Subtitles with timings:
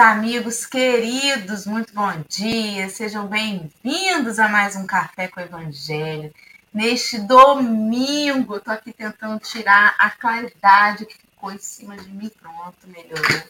[0.00, 2.88] Amigos queridos, muito bom dia.
[2.88, 6.32] Sejam bem-vindos a mais um Café com o Evangelho.
[6.72, 12.30] Neste domingo, estou aqui tentando tirar a claridade que ficou em cima de mim.
[12.40, 13.42] Pronto, melhorou.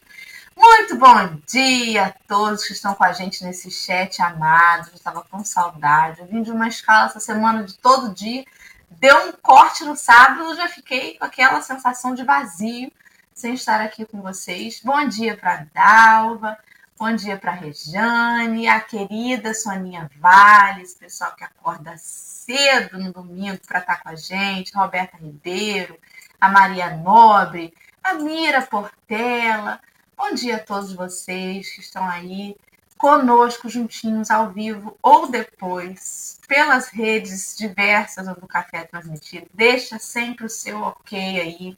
[0.53, 4.89] Muito bom dia a todos que estão com a gente nesse chat amado.
[4.89, 6.19] Eu estava com saudade.
[6.19, 8.43] Eu vim de uma escala essa semana de todo dia.
[8.89, 12.91] Deu um corte no sábado, já fiquei com aquela sensação de vazio
[13.41, 14.81] sem estar aqui com vocês.
[14.83, 16.55] Bom dia para Dalva,
[16.95, 23.79] bom dia para Rejane, a querida Soninha Valles, pessoal que acorda cedo no domingo para
[23.79, 25.97] estar tá com a gente, Roberta Ribeiro,
[26.39, 29.81] a Maria Nobre, a Mira Portela.
[30.15, 32.55] Bom dia a todos vocês que estão aí
[32.95, 39.47] conosco juntinhos ao vivo ou depois pelas redes diversas do Café Transmitido.
[39.51, 41.75] Deixa sempre o seu ok aí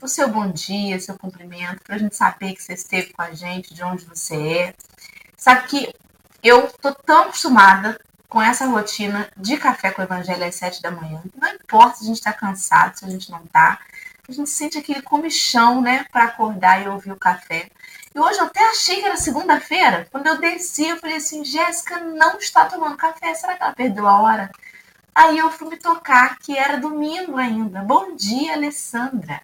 [0.00, 3.32] o seu bom dia, seu cumprimento, para a gente saber que você esteve com a
[3.32, 4.74] gente, de onde você é.
[5.36, 5.94] Sabe que
[6.42, 10.90] eu tô tão acostumada com essa rotina de café com o evangelho às sete da
[10.90, 11.22] manhã.
[11.36, 13.78] Não importa se a gente está cansado, se a gente não está.
[14.28, 17.70] A gente sente aquele comichão, né, para acordar e ouvir o café.
[18.14, 20.08] E hoje eu até achei que era segunda-feira.
[20.10, 23.34] Quando eu desci, eu falei assim: Jéssica não está tomando café.
[23.34, 24.50] Será que ela perdeu a hora?
[25.14, 27.82] Aí eu fui me tocar que era domingo ainda.
[27.82, 29.42] Bom dia, Alessandra.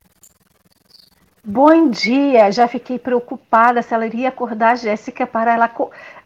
[1.42, 5.70] Bom dia, já fiquei preocupada se ela iria acordar a Jéssica para ela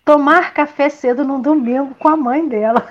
[0.05, 2.85] tomar café cedo no domingo com a mãe dela.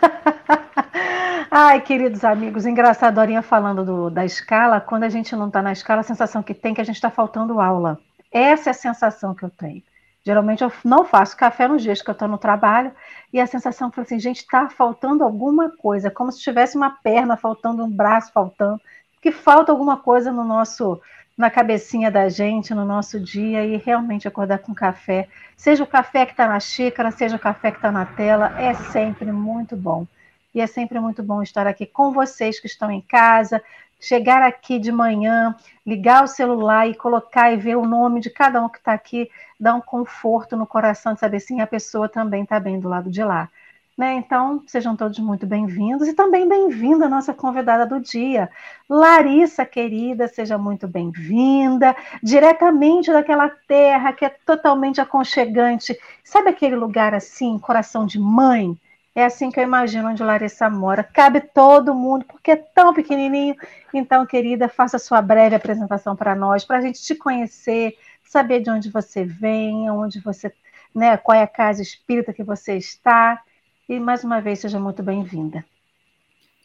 [1.51, 5.73] Ai, queridos amigos, engraçado, Dorinha falando do, da escala, quando a gente não está na
[5.73, 7.99] escala, a sensação que tem é que a gente está faltando aula.
[8.31, 9.83] Essa é a sensação que eu tenho.
[10.25, 12.93] Geralmente eu não faço café nos dias que eu estou no trabalho
[13.33, 17.35] e a sensação que assim, gente, está faltando alguma coisa, como se tivesse uma perna
[17.35, 18.79] faltando, um braço faltando,
[19.21, 21.01] que falta alguma coisa no nosso
[21.37, 25.27] na cabecinha da gente, no nosso dia, e realmente acordar com café.
[25.57, 28.73] Seja o café que está na xícara, seja o café que está na tela, é
[28.73, 30.05] sempre muito bom.
[30.53, 33.61] E é sempre muito bom estar aqui com vocês que estão em casa,
[33.99, 35.55] chegar aqui de manhã,
[35.85, 39.31] ligar o celular e colocar e ver o nome de cada um que está aqui,
[39.59, 43.09] dá um conforto no coração de saber se a pessoa também está bem do lado
[43.09, 43.49] de lá.
[43.95, 44.15] Né?
[44.15, 48.49] Então, sejam todos muito bem-vindos e também bem-vinda a nossa convidada do dia,
[48.89, 55.95] Larissa, querida, seja muito bem-vinda, diretamente daquela terra que é totalmente aconchegante.
[56.23, 58.75] Sabe aquele lugar assim, coração de mãe?
[59.13, 61.03] É assim que eu imagino onde Larissa mora.
[61.03, 63.55] Cabe todo mundo, porque é tão pequenininho.
[63.93, 68.71] Então, querida, faça sua breve apresentação para nós, para a gente te conhecer, saber de
[68.71, 70.51] onde você vem, onde você,
[70.95, 73.39] né, qual é a casa espírita que você está.
[73.87, 75.65] E mais uma vez, seja muito bem-vinda.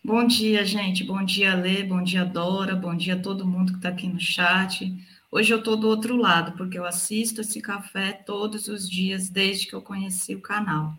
[0.04, 1.02] Bom dia, gente.
[1.02, 1.82] Bom dia, Lê.
[1.82, 2.76] Bom dia, Dora.
[2.76, 4.94] Bom dia a todo mundo que está aqui no chat.
[5.30, 9.66] Hoje eu estou do outro lado, porque eu assisto esse café todos os dias desde
[9.66, 10.94] que eu conheci o canal.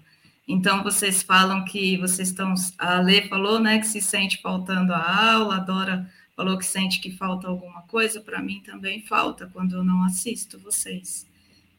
[0.46, 2.53] Então, vocês falam que vocês estão.
[2.78, 7.00] A Lê falou, né, que se sente faltando a aula, a Dora falou que sente
[7.00, 8.19] que falta alguma coisa.
[8.19, 11.28] Para mim também falta quando eu não assisto vocês.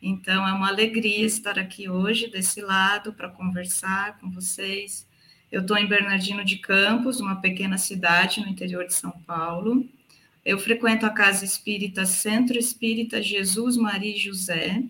[0.03, 5.07] Então, é uma alegria estar aqui hoje desse lado para conversar com vocês.
[5.53, 9.87] Eu estou em Bernardino de Campos, uma pequena cidade no interior de São Paulo.
[10.45, 14.83] Eu frequento a Casa Espírita Centro Espírita Jesus Maria e José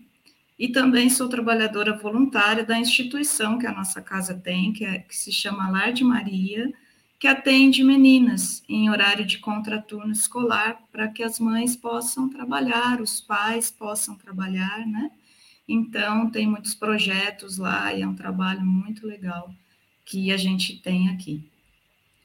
[0.61, 5.17] e também sou trabalhadora voluntária da instituição que a nossa casa tem, que, é, que
[5.17, 6.71] se chama Lar de Maria,
[7.21, 13.21] que atende meninas em horário de contraturno escolar para que as mães possam trabalhar, os
[13.21, 15.11] pais possam trabalhar, né?
[15.69, 19.55] Então, tem muitos projetos lá e é um trabalho muito legal
[20.07, 21.45] que a gente tem aqui.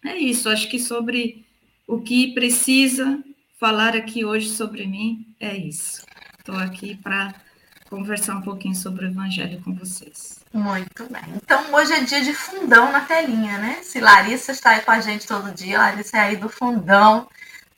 [0.01, 1.45] É isso, acho que sobre
[1.85, 3.21] o que precisa
[3.59, 6.05] falar aqui hoje sobre mim é isso.
[6.39, 7.35] Estou aqui para
[7.95, 10.39] conversar um pouquinho sobre o Evangelho com vocês.
[10.51, 11.23] Muito bem.
[11.35, 13.79] Então, hoje é dia de fundão na telinha, né?
[13.83, 17.25] Se Larissa está aí com a gente todo dia, Larissa é aí do fundão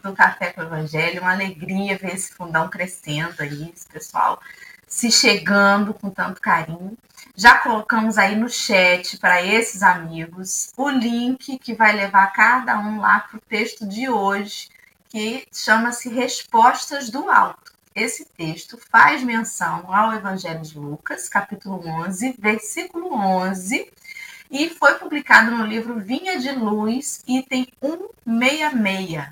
[0.02, 1.22] do Café com o Evangelho.
[1.22, 4.42] Uma alegria ver esse fundão crescendo aí, esse pessoal
[4.88, 6.98] se chegando com tanto carinho.
[7.36, 13.00] Já colocamos aí no chat para esses amigos o link que vai levar cada um
[13.00, 14.69] lá para o texto de hoje,
[15.10, 17.77] que chama-se Respostas do Alto.
[17.98, 23.92] Esse texto faz menção ao Evangelho de Lucas, capítulo 11, versículo 11,
[24.52, 29.30] e foi publicado no livro Vinha de Luz, item 166.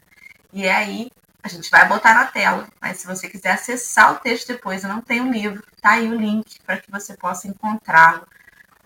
[0.51, 1.11] E é aí
[1.43, 4.89] a gente vai botar na tela, mas se você quiser acessar o texto depois, eu
[4.89, 8.27] não tenho o livro, tá aí o link para que você possa encontrá-lo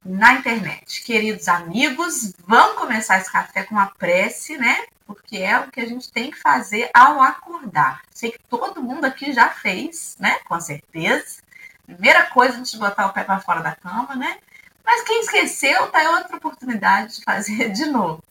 [0.10, 1.04] na internet.
[1.04, 4.86] Queridos amigos, vamos começar esse café com uma prece, né?
[5.10, 8.04] porque é o que a gente tem que fazer ao acordar.
[8.12, 10.38] Sei que todo mundo aqui já fez, né?
[10.48, 11.42] Com certeza.
[11.84, 14.38] primeira coisa antes de botar o pé para fora da cama, né?
[14.86, 18.24] Mas quem esqueceu, tá aí outra oportunidade de fazer de novo.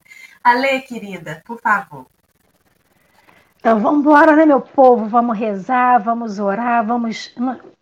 [0.42, 2.06] Ale, querida, por favor.
[3.56, 5.08] Então vamos embora, né, meu povo?
[5.08, 7.34] Vamos rezar, vamos orar, vamos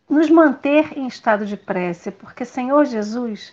[0.08, 3.52] nos manter em estado de prece, porque Senhor Jesus,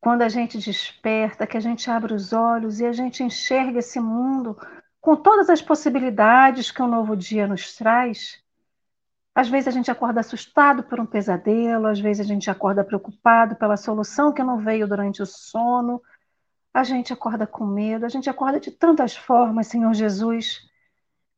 [0.00, 3.98] quando a gente desperta, que a gente abre os olhos e a gente enxerga esse
[4.00, 4.56] mundo
[5.00, 8.42] com todas as possibilidades que um novo dia nos traz,
[9.34, 13.54] às vezes a gente acorda assustado por um pesadelo, às vezes a gente acorda preocupado
[13.56, 16.02] pela solução que não veio durante o sono,
[16.74, 20.68] a gente acorda com medo, a gente acorda de tantas formas, Senhor Jesus,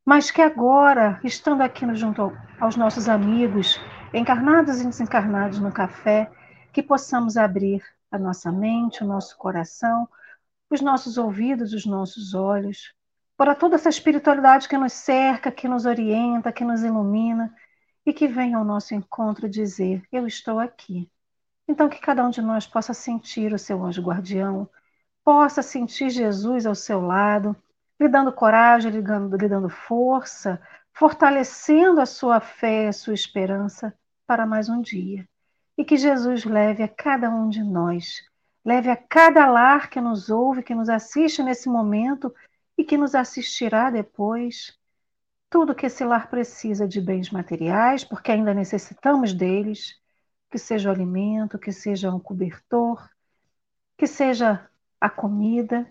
[0.05, 3.79] mas que agora, estando aqui junto aos nossos amigos,
[4.12, 6.31] encarnados e desencarnados no café,
[6.73, 10.09] que possamos abrir a nossa mente, o nosso coração,
[10.71, 12.95] os nossos ouvidos, os nossos olhos,
[13.37, 17.55] para toda essa espiritualidade que nos cerca, que nos orienta, que nos ilumina
[18.05, 21.11] e que venha ao nosso encontro dizer: Eu estou aqui.
[21.67, 24.69] Então, que cada um de nós possa sentir o seu anjo guardião,
[25.25, 27.57] possa sentir Jesus ao seu lado,
[27.99, 30.61] lhe dando coragem, lhe dando, lhe dando força,
[30.93, 33.95] fortalecendo a sua fé, a sua esperança
[34.27, 35.30] para mais um dia.
[35.81, 38.23] E que Jesus leve a cada um de nós,
[38.62, 42.35] leve a cada lar que nos ouve, que nos assiste nesse momento
[42.77, 44.79] e que nos assistirá depois,
[45.49, 49.99] tudo que esse lar precisa de bens materiais, porque ainda necessitamos deles,
[50.50, 53.09] que seja o alimento, que seja um cobertor,
[53.97, 54.69] que seja
[55.00, 55.91] a comida,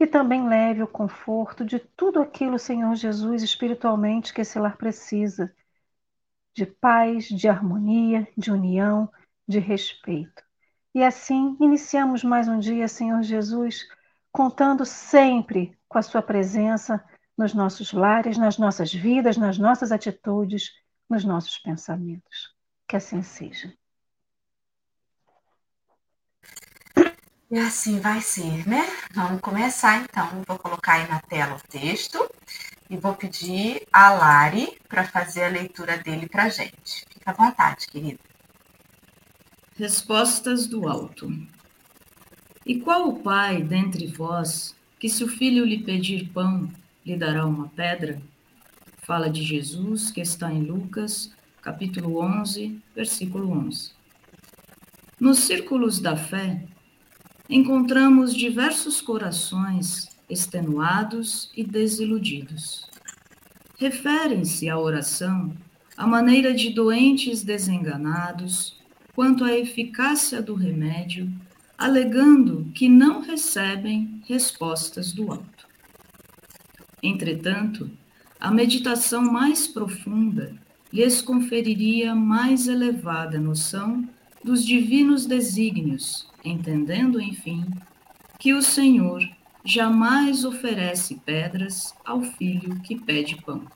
[0.00, 5.54] e também leve o conforto de tudo aquilo, Senhor Jesus, espiritualmente que esse lar precisa,
[6.52, 9.08] de paz, de harmonia, de união,
[9.50, 10.42] de respeito.
[10.94, 13.86] E assim iniciamos mais um dia, Senhor Jesus,
[14.30, 17.04] contando sempre com a Sua presença
[17.36, 20.70] nos nossos lares, nas nossas vidas, nas nossas atitudes,
[21.08, 22.54] nos nossos pensamentos.
[22.86, 23.72] Que assim seja.
[27.50, 28.86] E assim vai ser, né?
[29.12, 30.44] Vamos começar então.
[30.46, 32.18] Vou colocar aí na tela o texto
[32.88, 37.04] e vou pedir a Lari para fazer a leitura dele para gente.
[37.12, 38.29] Fica à vontade, querida.
[39.80, 41.32] Respostas do alto.
[42.66, 46.70] E qual o pai dentre vós que, se o filho lhe pedir pão,
[47.02, 48.20] lhe dará uma pedra?
[48.98, 53.92] Fala de Jesus, que está em Lucas, capítulo 11, versículo 11.
[55.18, 56.62] Nos círculos da fé,
[57.48, 62.86] encontramos diversos corações extenuados e desiludidos.
[63.78, 65.56] Referem-se à oração
[65.96, 68.78] à maneira de doentes desenganados
[69.20, 71.30] quanto à eficácia do remédio,
[71.76, 75.68] alegando que não recebem respostas do alto.
[77.02, 77.90] Entretanto,
[78.40, 80.56] a meditação mais profunda
[80.90, 84.08] lhes conferiria mais elevada noção
[84.42, 87.66] dos divinos desígnios, entendendo, enfim,
[88.38, 89.22] que o Senhor
[89.62, 93.66] jamais oferece pedras ao filho que pede pão.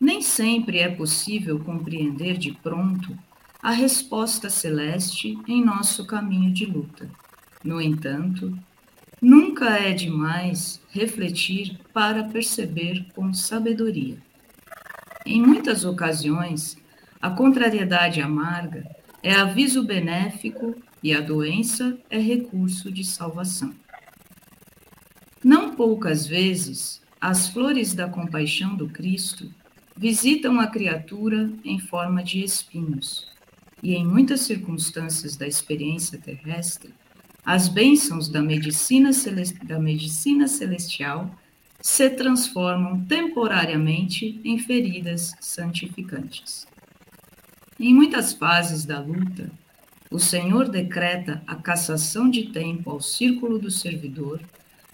[0.00, 3.25] Nem sempre é possível compreender de pronto
[3.66, 7.10] a resposta celeste em nosso caminho de luta.
[7.64, 8.56] No entanto,
[9.20, 14.18] Nunca é demais refletir para perceber com sabedoria.
[15.24, 16.76] Em muitas ocasiões,
[17.20, 18.88] a contrariedade amarga
[19.24, 23.74] é aviso benéfico e a doença é recurso de salvação.
[25.42, 29.52] Não poucas vezes, as flores da compaixão do Cristo
[29.96, 33.34] visitam a criatura em forma de espinhos,
[33.82, 36.94] e em muitas circunstâncias da experiência terrestre,
[37.44, 39.10] as bênçãos da medicina,
[39.64, 41.30] da medicina celestial
[41.80, 46.66] se transformam temporariamente em feridas santificantes.
[47.78, 49.50] Em muitas fases da luta,
[50.10, 54.40] o Senhor decreta a cassação de tempo ao círculo do servidor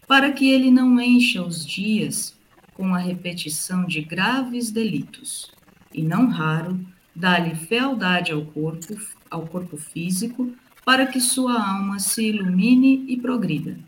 [0.06, 2.36] para que ele não encha os dias
[2.74, 5.50] com a repetição de graves delitos,
[5.94, 6.78] e não raro
[7.14, 8.98] dá-lhe fealdade ao corpo,
[9.30, 10.54] ao corpo físico
[10.84, 13.78] para que sua alma se ilumine e progrida.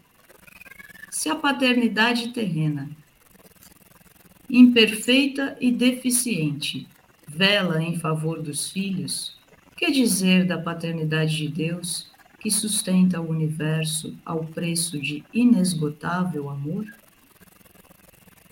[1.10, 2.90] Se a paternidade terrena,
[4.48, 6.86] imperfeita e deficiente,
[7.26, 9.36] vela em favor dos filhos,
[9.76, 16.86] que dizer da paternidade de Deus que sustenta o universo ao preço de inesgotável amor?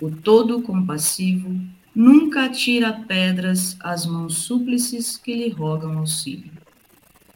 [0.00, 1.60] O todo compassivo
[1.94, 6.50] nunca atira pedras às mãos súplices que lhe rogam auxílio.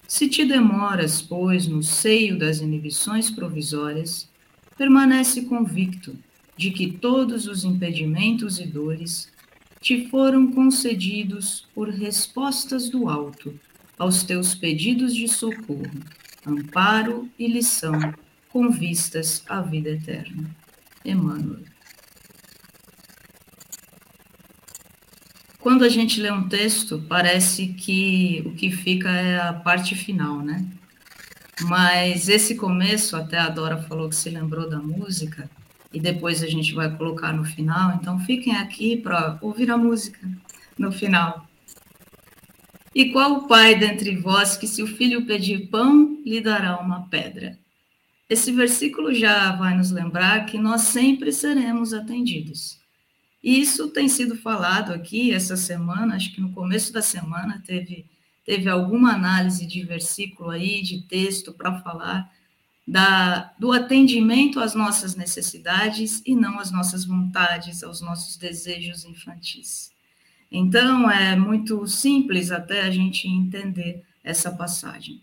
[0.09, 4.29] Se te demoras, pois, no seio das inibições provisórias,
[4.77, 6.17] permanece convicto
[6.57, 9.31] de que todos os impedimentos e dores
[9.81, 13.59] te foram concedidos por respostas do alto
[13.99, 15.91] aos teus pedidos de socorro,
[16.47, 18.15] amparo e lição,
[18.49, 20.51] com vistas à vida eterna.
[21.05, 21.76] Emmanuel.
[25.67, 30.39] Quando a gente lê um texto, parece que o que fica é a parte final,
[30.39, 30.65] né?
[31.63, 35.51] Mas esse começo, até a Dora falou que se lembrou da música,
[35.93, 40.21] e depois a gente vai colocar no final, então fiquem aqui para ouvir a música
[40.79, 41.49] no final.
[42.95, 47.09] E qual o pai dentre vós que, se o filho pedir pão, lhe dará uma
[47.09, 47.59] pedra?
[48.31, 52.86] Esse versículo já vai nos lembrar que nós sempre seremos atendidos.
[53.43, 58.07] E isso tem sido falado aqui essa semana, acho que no começo da semana teve,
[58.45, 62.31] teve alguma análise de versículo aí, de texto para falar
[62.87, 69.91] da, do atendimento às nossas necessidades e não às nossas vontades, aos nossos desejos infantis.
[70.51, 75.21] Então, é muito simples até a gente entender essa passagem.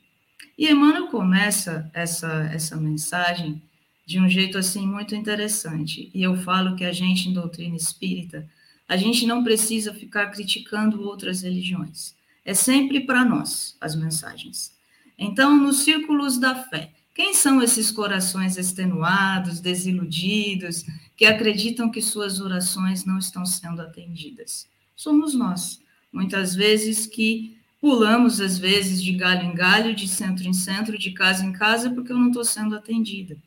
[0.58, 3.62] E Emmanuel começa essa, essa mensagem
[4.05, 6.12] de um jeito assim muito interessante.
[6.13, 8.48] E eu falo que a gente em doutrina espírita,
[8.88, 12.15] a gente não precisa ficar criticando outras religiões.
[12.45, 14.74] É sempre para nós as mensagens.
[15.17, 20.83] Então, nos círculos da fé, quem são esses corações extenuados, desiludidos,
[21.15, 24.67] que acreditam que suas orações não estão sendo atendidas?
[24.95, 25.79] Somos nós.
[26.12, 31.12] Muitas vezes que pulamos, às vezes, de galho em galho, de centro em centro, de
[31.12, 33.38] casa em casa, porque eu não estou sendo atendida.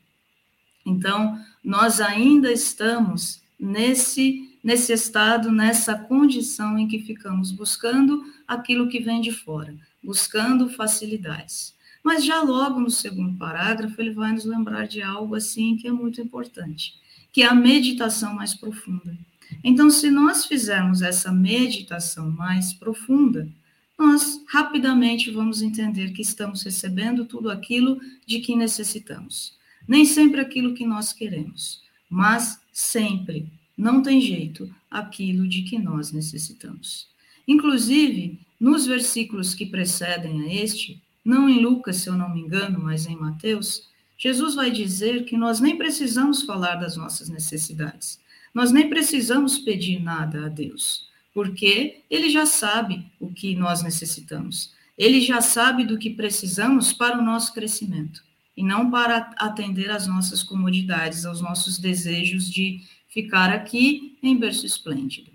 [0.87, 8.99] Então, nós ainda estamos nesse nesse estado, nessa condição em que ficamos buscando aquilo que
[8.99, 11.73] vem de fora, buscando facilidades.
[12.03, 15.93] Mas já logo no segundo parágrafo, ele vai nos lembrar de algo assim que é
[15.93, 16.95] muito importante,
[17.33, 19.17] que é a meditação mais profunda.
[19.63, 23.49] Então, se nós fizermos essa meditação mais profunda,
[23.97, 29.57] nós rapidamente vamos entender que estamos recebendo tudo aquilo de que necessitamos.
[29.87, 36.11] Nem sempre aquilo que nós queremos, mas sempre, não tem jeito, aquilo de que nós
[36.11, 37.09] necessitamos.
[37.47, 42.81] Inclusive, nos versículos que precedem a este, não em Lucas, se eu não me engano,
[42.83, 43.89] mas em Mateus,
[44.19, 48.21] Jesus vai dizer que nós nem precisamos falar das nossas necessidades.
[48.55, 54.75] Nós nem precisamos pedir nada a Deus, porque Ele já sabe o que nós necessitamos.
[54.97, 58.26] Ele já sabe do que precisamos para o nosso crescimento
[58.57, 64.65] e não para atender às nossas comodidades, aos nossos desejos de ficar aqui em berço
[64.65, 65.31] esplêndido.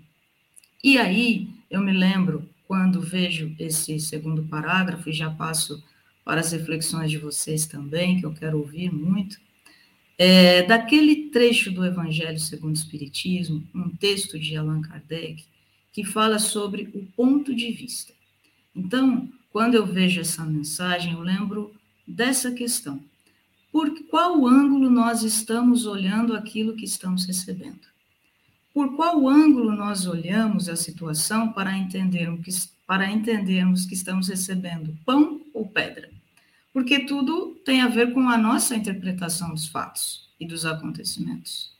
[0.82, 5.82] E aí, eu me lembro, quando vejo esse segundo parágrafo, e já passo
[6.24, 9.40] para as reflexões de vocês também, que eu quero ouvir muito,
[10.18, 15.44] é, daquele trecho do Evangelho segundo o Espiritismo, um texto de Allan Kardec,
[15.92, 18.12] que fala sobre o ponto de vista.
[18.74, 21.72] Então, quando eu vejo essa mensagem, eu lembro
[22.06, 23.02] dessa questão
[23.72, 27.80] por qual ângulo nós estamos olhando aquilo que estamos recebendo.
[28.74, 32.52] Por qual ângulo nós olhamos a situação para que,
[32.86, 36.10] para entendermos que estamos recebendo pão ou pedra?
[36.70, 41.72] Porque tudo tem a ver com a nossa interpretação dos fatos e dos acontecimentos.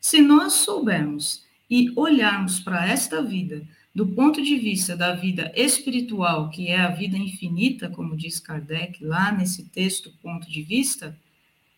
[0.00, 6.48] Se nós soubermos e olharmos para esta vida do ponto de vista da vida espiritual,
[6.48, 11.16] que é a vida infinita, como diz Kardec lá nesse texto, ponto de vista,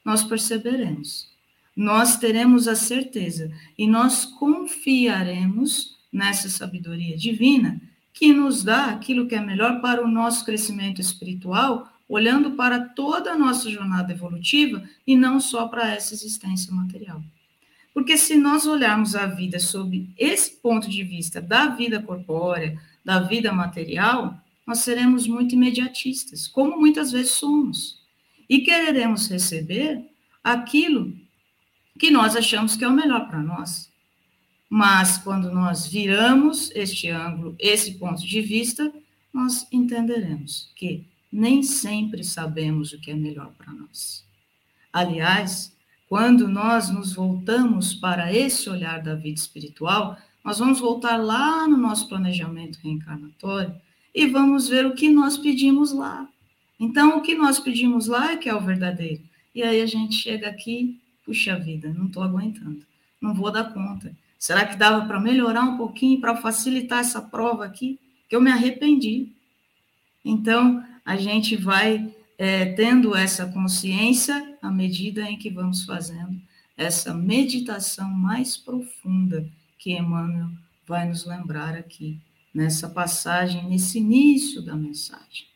[0.04, 1.28] nós perceberemos.
[1.74, 7.80] Nós teremos a certeza e nós confiaremos nessa sabedoria divina
[8.12, 13.32] que nos dá aquilo que é melhor para o nosso crescimento espiritual, olhando para toda
[13.32, 17.22] a nossa jornada evolutiva e não só para essa existência material.
[17.94, 23.20] Porque se nós olharmos a vida sob esse ponto de vista da vida corpórea, da
[23.20, 28.01] vida material, nós seremos muito imediatistas, como muitas vezes somos
[28.52, 30.04] e quereremos receber
[30.44, 31.16] aquilo
[31.98, 33.90] que nós achamos que é o melhor para nós.
[34.68, 38.92] Mas quando nós viramos este ângulo, esse ponto de vista,
[39.32, 44.22] nós entenderemos que nem sempre sabemos o que é melhor para nós.
[44.92, 45.74] Aliás,
[46.06, 51.78] quando nós nos voltamos para esse olhar da vida espiritual, nós vamos voltar lá no
[51.78, 53.74] nosso planejamento reencarnatório
[54.14, 56.28] e vamos ver o que nós pedimos lá.
[56.82, 59.22] Então, o que nós pedimos lá é que é o verdadeiro.
[59.54, 62.84] E aí a gente chega aqui, puxa vida, não estou aguentando,
[63.20, 64.12] não vou dar conta.
[64.36, 68.00] Será que dava para melhorar um pouquinho, para facilitar essa prova aqui?
[68.28, 69.30] Que eu me arrependi.
[70.24, 76.36] Então, a gente vai é, tendo essa consciência à medida em que vamos fazendo
[76.76, 79.48] essa meditação mais profunda
[79.78, 80.50] que Emmanuel
[80.84, 82.18] vai nos lembrar aqui,
[82.52, 85.51] nessa passagem, nesse início da mensagem.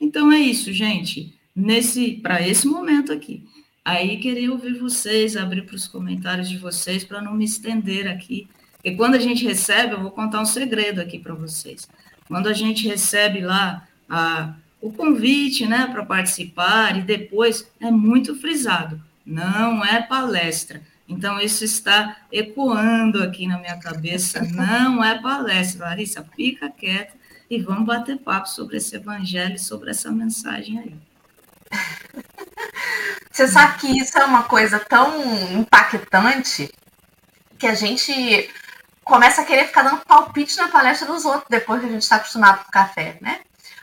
[0.00, 1.34] Então é isso, gente.
[1.54, 3.44] Nesse para esse momento aqui.
[3.84, 8.48] Aí queria ouvir vocês, abrir para os comentários de vocês para não me estender aqui.
[8.84, 11.88] E quando a gente recebe, eu vou contar um segredo aqui para vocês.
[12.28, 18.34] Quando a gente recebe lá a, o convite, né, para participar e depois é muito
[18.34, 24.42] frisado, não é palestra então, isso está ecoando aqui na minha cabeça.
[24.42, 27.14] Não é palestra, Larissa, fica quieta
[27.48, 30.96] e vamos bater papo sobre esse evangelho, sobre essa mensagem aí.
[33.30, 35.22] Você sabe que isso é uma coisa tão
[35.52, 36.72] impactante
[37.58, 38.50] que a gente
[39.04, 42.16] começa a querer ficar dando palpite na palestra dos outros depois que a gente está
[42.16, 43.40] acostumado com café, né?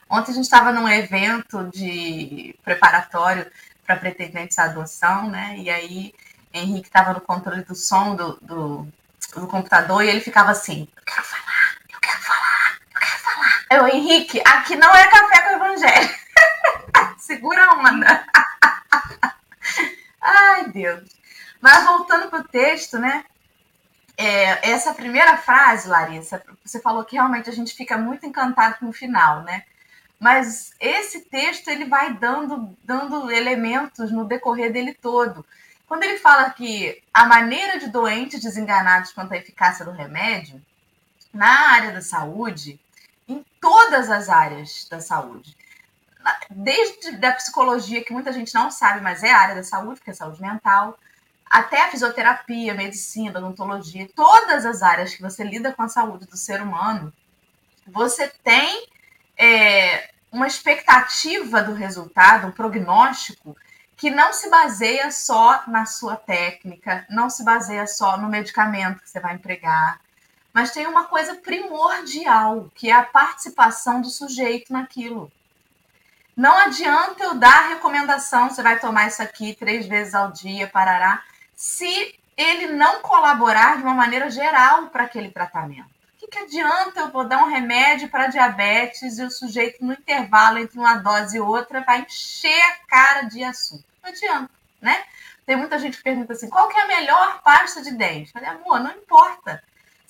[0.10, 3.50] Ontem a gente estava num evento de preparatório
[3.86, 5.55] para pretendentes à adoção, né?
[5.58, 6.13] E aí
[6.53, 8.88] Henrique estava no controle do som do, do,
[9.36, 13.62] do, computador e ele ficava assim: Eu quero falar, eu quero falar, eu quero falar.
[13.74, 16.15] Eu, Henrique, aqui não é café com evangelho.
[17.18, 18.25] Segura a onda.
[20.22, 21.10] Ai, Deus.
[21.60, 23.25] Mas voltando para o texto, né?
[24.15, 28.89] É, essa primeira frase, Larissa, você falou que realmente a gente fica muito encantado com
[28.89, 29.63] o final, né?
[30.20, 35.44] Mas esse texto ele vai dando, dando elementos no decorrer dele todo.
[35.88, 40.62] Quando ele fala que a maneira de doentes desenganados quanto à eficácia do remédio,
[41.34, 42.80] na área da saúde,
[43.34, 45.56] em todas as áreas da saúde,
[46.50, 50.12] desde da psicologia, que muita gente não sabe, mas é a área da saúde, que
[50.12, 50.98] é saúde mental,
[51.46, 56.38] até a fisioterapia, medicina, odontologia, todas as áreas que você lida com a saúde do
[56.38, 57.13] ser humano,
[57.86, 58.88] você tem
[59.38, 63.56] é, uma expectativa do resultado, um prognóstico
[63.96, 69.10] que não se baseia só na sua técnica, não se baseia só no medicamento que
[69.10, 70.00] você vai empregar,
[70.54, 75.32] mas tem uma coisa primordial, que é a participação do sujeito naquilo.
[76.38, 81.24] Não adianta eu dar recomendação, você vai tomar isso aqui três vezes ao dia, parará,
[81.56, 85.89] se ele não colaborar de uma maneira geral para aquele tratamento.
[86.16, 89.94] O que, que adianta eu vou dar um remédio para diabetes e o sujeito, no
[89.94, 93.84] intervalo entre uma dose e outra, vai encher a cara de açúcar?
[94.02, 94.50] Não adianta,
[94.82, 95.04] né?
[95.46, 98.32] Tem muita gente que pergunta assim: qual que é a melhor pasta de dente?
[98.34, 99.62] Eu falei, amor, não importa.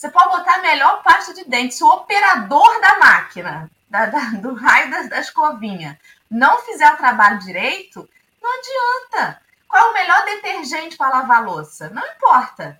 [0.04, 1.76] Você pode botar a melhor pasta de dente.
[1.76, 5.98] Se o operador da máquina, da, da, do raio da, da escovinha,
[6.30, 8.10] não fizer o trabalho direito,
[8.42, 9.42] não adianta.
[9.66, 11.90] Qual é o melhor detergente para lavar a louça?
[11.92, 12.78] Não importa.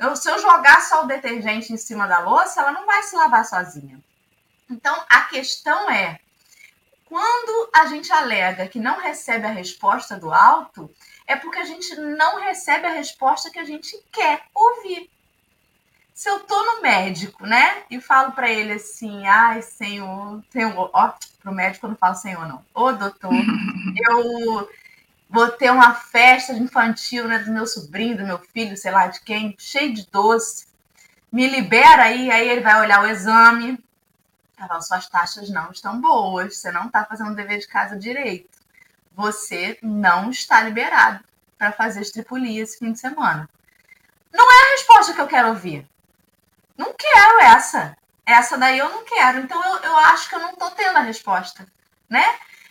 [0.00, 3.14] Eu, se eu jogar só o detergente em cima da louça, ela não vai se
[3.14, 4.00] lavar sozinha.
[4.68, 6.18] Então, a questão é
[7.04, 10.90] quando a gente alega que não recebe a resposta do alto,
[11.24, 15.13] é porque a gente não recebe a resposta que a gente quer ouvir.
[16.14, 21.12] Se eu tô no médico, né, e falo para ele assim, ai, senhor, senhor, ó,
[21.42, 22.64] pro médico eu não falo senhor, não.
[22.72, 23.32] Ô, doutor,
[24.08, 24.68] eu
[25.28, 29.20] vou ter uma festa infantil, né, do meu sobrinho, do meu filho, sei lá de
[29.22, 30.68] quem, cheio de doce.
[31.32, 33.76] Me libera aí, aí ele vai olhar o exame,
[34.56, 38.48] Carol, suas taxas não estão boas, você não está fazendo o dever de casa direito.
[39.16, 41.24] Você não está liberado
[41.58, 43.48] para fazer estripulia esse fim de semana.
[44.32, 45.86] Não é a resposta que eu quero ouvir.
[46.76, 47.96] Não quero essa.
[48.26, 49.38] Essa daí eu não quero.
[49.38, 51.66] Então eu, eu acho que eu não estou tendo a resposta,
[52.08, 52.24] né?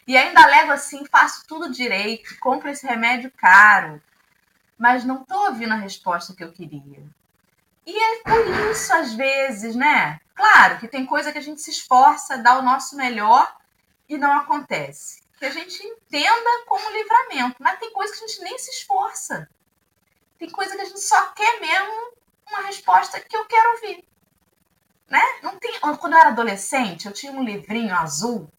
[0.05, 4.01] E ainda levo assim, faço tudo direito, compro esse remédio caro,
[4.77, 7.03] mas não estou ouvindo a resposta que eu queria.
[7.85, 10.19] E é por isso, às vezes, né?
[10.35, 13.55] Claro que tem coisa que a gente se esforça, dá o nosso melhor
[14.09, 15.21] e não acontece.
[15.37, 19.49] Que a gente entenda como livramento, mas tem coisa que a gente nem se esforça.
[20.37, 22.13] Tem coisa que a gente só quer mesmo
[22.53, 24.03] uma resposta que eu quero ouvir.
[25.09, 25.21] Né?
[25.41, 25.79] Não tem...
[25.79, 28.49] Quando eu era adolescente, eu tinha um livrinho azul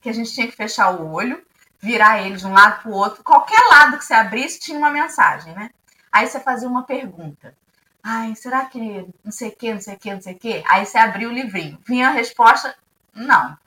[0.00, 1.44] que a gente tinha que fechar o olho,
[1.80, 3.22] virar ele de um lado para o outro.
[3.22, 5.70] Qualquer lado que você abrisse tinha uma mensagem, né?
[6.12, 7.56] Aí você fazia uma pergunta.
[8.02, 10.64] Ai, será que não sei o que, não sei o que, não sei o que?
[10.68, 11.78] Aí você abriu o livrinho.
[11.84, 12.76] Vinha a resposta:
[13.12, 13.58] não,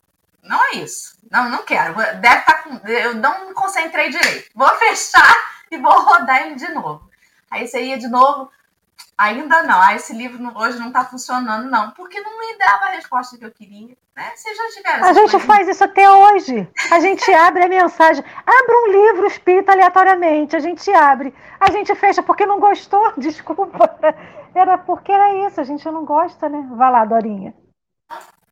[0.42, 1.18] não é isso.
[1.30, 1.94] Não, não quero.
[1.94, 2.88] Deve estar tá com.
[2.88, 4.50] Eu não me concentrei direito.
[4.56, 5.36] Vou fechar
[5.70, 7.10] e vou rodar ele de novo.
[7.52, 8.50] Aí você ia de novo.
[9.20, 9.82] Ainda não.
[9.82, 11.92] Ah, esse livro hoje não está funcionando, não.
[11.92, 13.98] Porque não me dava a resposta que eu queria.
[14.16, 14.32] Né?
[14.34, 15.46] Vocês já tiveram A gente coisa?
[15.46, 16.66] faz isso até hoje.
[16.90, 18.24] A gente abre a mensagem.
[18.46, 20.56] Abre um livro espírita aleatoriamente.
[20.56, 21.36] A gente abre.
[21.60, 23.12] A gente fecha porque não gostou.
[23.20, 23.94] Desculpa.
[24.56, 25.60] Era porque era isso.
[25.60, 26.66] A gente não gosta, né?
[26.72, 27.54] Vai lá, Dorinha.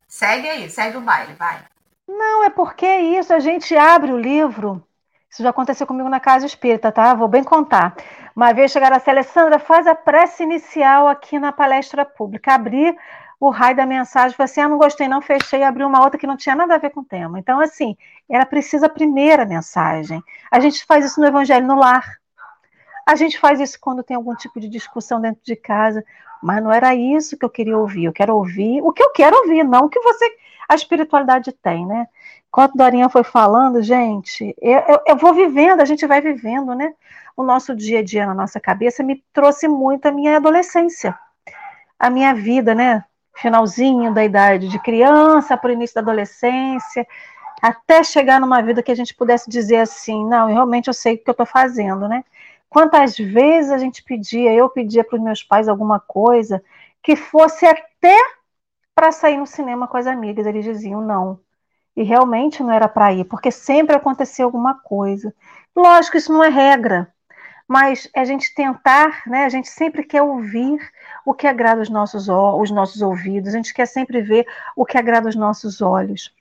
[0.05, 0.69] Segue aí.
[0.69, 1.33] Segue o baile.
[1.35, 1.63] Vai.
[2.05, 3.33] Não, é porque é isso.
[3.33, 4.85] A gente abre o livro.
[5.31, 7.13] Isso já aconteceu comigo na casa espírita, tá?
[7.13, 7.95] Vou bem contar.
[8.37, 12.53] Uma vez chegaram assim, Alessandra, faz a prece inicial aqui na palestra pública.
[12.53, 12.95] Abri
[13.39, 16.27] o raio da mensagem, falei assim, ah, não gostei não, fechei abri uma outra que
[16.27, 17.39] não tinha nada a ver com o tema.
[17.39, 17.97] Então, assim,
[18.29, 20.21] era preciso a primeira mensagem.
[20.51, 22.19] A gente faz isso no Evangelho no lar.
[23.07, 26.05] A gente faz isso quando tem algum tipo de discussão dentro de casa,
[26.39, 28.05] mas não era isso que eu queria ouvir.
[28.05, 30.31] Eu quero ouvir o que eu quero ouvir, não o que você,
[30.69, 32.05] a espiritualidade tem, né?
[32.49, 36.93] Enquanto Dorinha foi falando, gente, eu, eu, eu vou vivendo, a gente vai vivendo, né?
[37.37, 41.17] O nosso dia a dia na nossa cabeça me trouxe muito a minha adolescência,
[41.97, 43.05] a minha vida, né?
[43.37, 47.07] finalzinho da idade de criança para o início da adolescência,
[47.61, 51.17] até chegar numa vida que a gente pudesse dizer assim, não, realmente eu sei o
[51.19, 52.23] que eu estou fazendo, né?
[52.69, 56.63] Quantas vezes a gente pedia, eu pedia para os meus pais alguma coisa
[57.01, 58.17] que fosse até
[58.93, 61.39] para sair no cinema com as amigas, eles diziam não.
[61.95, 65.33] E realmente não era para ir, porque sempre acontecia alguma coisa.
[65.75, 67.11] Lógico, isso não é regra,
[67.67, 69.45] mas a gente tentar, né?
[69.45, 70.79] A gente sempre quer ouvir
[71.25, 74.97] o que agrada os nossos, os nossos ouvidos, a gente quer sempre ver o que
[74.97, 76.33] agrada os nossos olhos.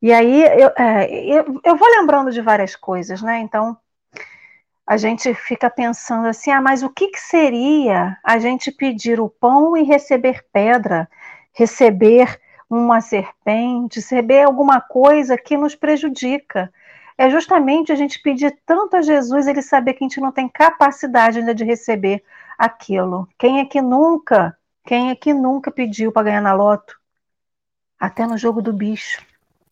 [0.00, 3.40] E aí eu, é, eu, eu vou lembrando de várias coisas, né?
[3.40, 3.76] Então
[4.86, 9.28] a gente fica pensando assim, ah, mas o que, que seria a gente pedir o
[9.28, 11.08] pão e receber pedra,
[11.52, 16.72] receber uma serpente, receber alguma coisa que nos prejudica?
[17.16, 20.48] É justamente a gente pedir tanto a Jesus, ele saber que a gente não tem
[20.48, 22.22] capacidade ainda de receber
[22.58, 23.28] aquilo.
[23.38, 26.98] Quem é que nunca, quem é que nunca pediu para ganhar na loto?
[27.98, 29.22] Até no jogo do bicho.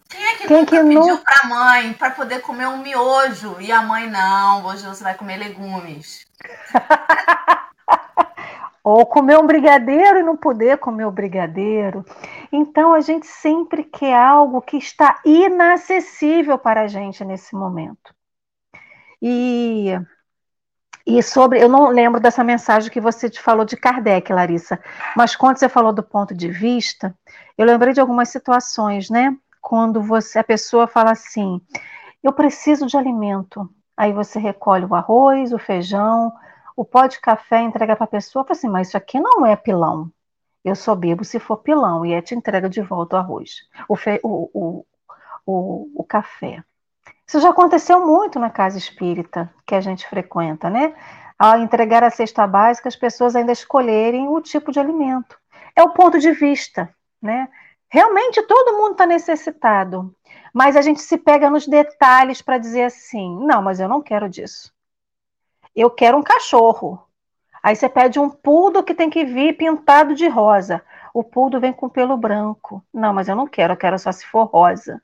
[0.09, 1.23] Quem é que quem nunca que pediu nunca...
[1.23, 5.15] para a mãe para poder comer um miojo e a mãe não, hoje você vai
[5.15, 6.27] comer legumes?
[8.83, 12.05] Ou comer um brigadeiro e não poder comer o brigadeiro.
[12.51, 18.15] Então a gente sempre quer algo que está inacessível para a gente nesse momento.
[19.23, 19.95] E,
[21.07, 24.81] e sobre, eu não lembro dessa mensagem que você te falou de Kardec, Larissa,
[25.15, 27.15] mas quando você falou do ponto de vista,
[27.59, 29.37] eu lembrei de algumas situações, né?
[29.61, 31.61] Quando você, a pessoa fala assim,
[32.23, 33.69] eu preciso de alimento.
[33.97, 36.33] Aí você recolhe o arroz, o feijão,
[36.77, 39.57] o pó de café entrega para a pessoa, fala assim, mas isso aqui não é
[39.57, 40.11] pilão.
[40.65, 43.97] Eu só bebo se for pilão, e é te entrega de volta o arroz, o,
[43.97, 44.85] fe, o,
[45.47, 46.63] o, o café.
[47.27, 50.95] Isso já aconteceu muito na casa espírita que a gente frequenta, né?
[51.39, 55.39] Ao entregar a cesta básica, as pessoas ainda escolherem o tipo de alimento.
[55.75, 57.49] É o ponto de vista, né?
[57.89, 60.15] Realmente todo mundo está necessitado,
[60.53, 64.29] mas a gente se pega nos detalhes para dizer assim: não, mas eu não quero
[64.29, 64.73] disso
[65.75, 67.03] eu quero um cachorro.
[67.63, 70.83] Aí você pede um puldo que tem que vir pintado de rosa.
[71.13, 72.85] O puldo vem com pelo branco.
[72.93, 75.03] Não, mas eu não quero, eu quero só se for rosa.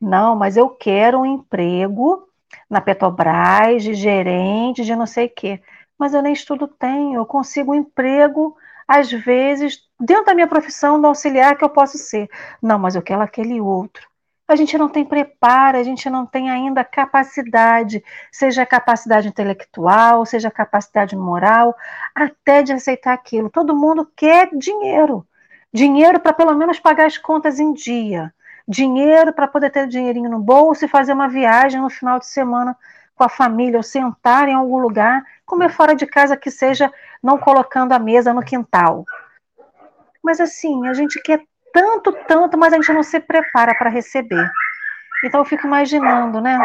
[0.00, 2.28] Não, mas eu quero um emprego
[2.68, 5.62] na Petrobras, de gerente, de não sei o quê.
[5.98, 8.56] Mas eu nem estudo tenho, eu consigo um emprego,
[8.86, 12.28] às vezes, dentro da minha profissão, do auxiliar que eu posso ser.
[12.62, 14.06] Não, mas eu quero aquele outro
[14.48, 20.50] a gente não tem preparo, a gente não tem ainda capacidade, seja capacidade intelectual, seja
[20.50, 21.74] capacidade moral,
[22.14, 23.50] até de aceitar aquilo.
[23.50, 25.26] Todo mundo quer dinheiro.
[25.72, 28.32] Dinheiro para pelo menos pagar as contas em dia.
[28.68, 32.76] Dinheiro para poder ter dinheirinho no bolso e fazer uma viagem no final de semana
[33.16, 37.38] com a família, ou sentar em algum lugar, comer fora de casa que seja não
[37.38, 39.04] colocando a mesa no quintal.
[40.22, 41.42] Mas assim, a gente quer
[41.76, 44.50] tanto, tanto, mas a gente não se prepara para receber.
[45.22, 46.58] Então eu fico imaginando, né?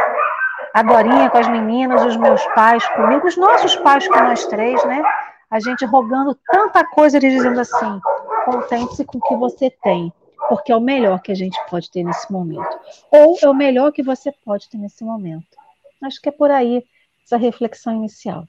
[0.73, 4.81] A Dorinha com as meninas, os meus pais comigo, os nossos pais com nós três,
[4.85, 5.03] né?
[5.49, 7.99] A gente rogando tanta coisa, eles dizendo assim:
[8.45, 10.13] contente-se com o que você tem,
[10.47, 12.79] porque é o melhor que a gente pode ter nesse momento.
[13.11, 15.57] Ou é o melhor que você pode ter nesse momento.
[16.01, 16.85] Acho que é por aí
[17.25, 18.45] essa reflexão inicial.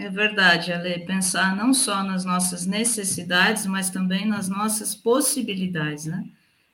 [0.00, 6.24] É verdade, Ale, pensar não só nas nossas necessidades, mas também nas nossas possibilidades, né?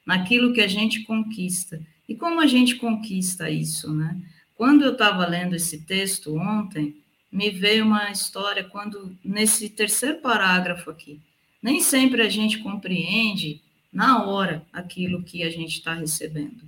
[0.05, 1.81] Naquilo que a gente conquista.
[2.07, 4.21] E como a gente conquista isso, né?
[4.55, 6.97] Quando eu estava lendo esse texto ontem,
[7.33, 11.19] me veio uma história quando nesse terceiro parágrafo aqui,
[11.63, 16.63] nem sempre a gente compreende na hora aquilo que a gente está recebendo.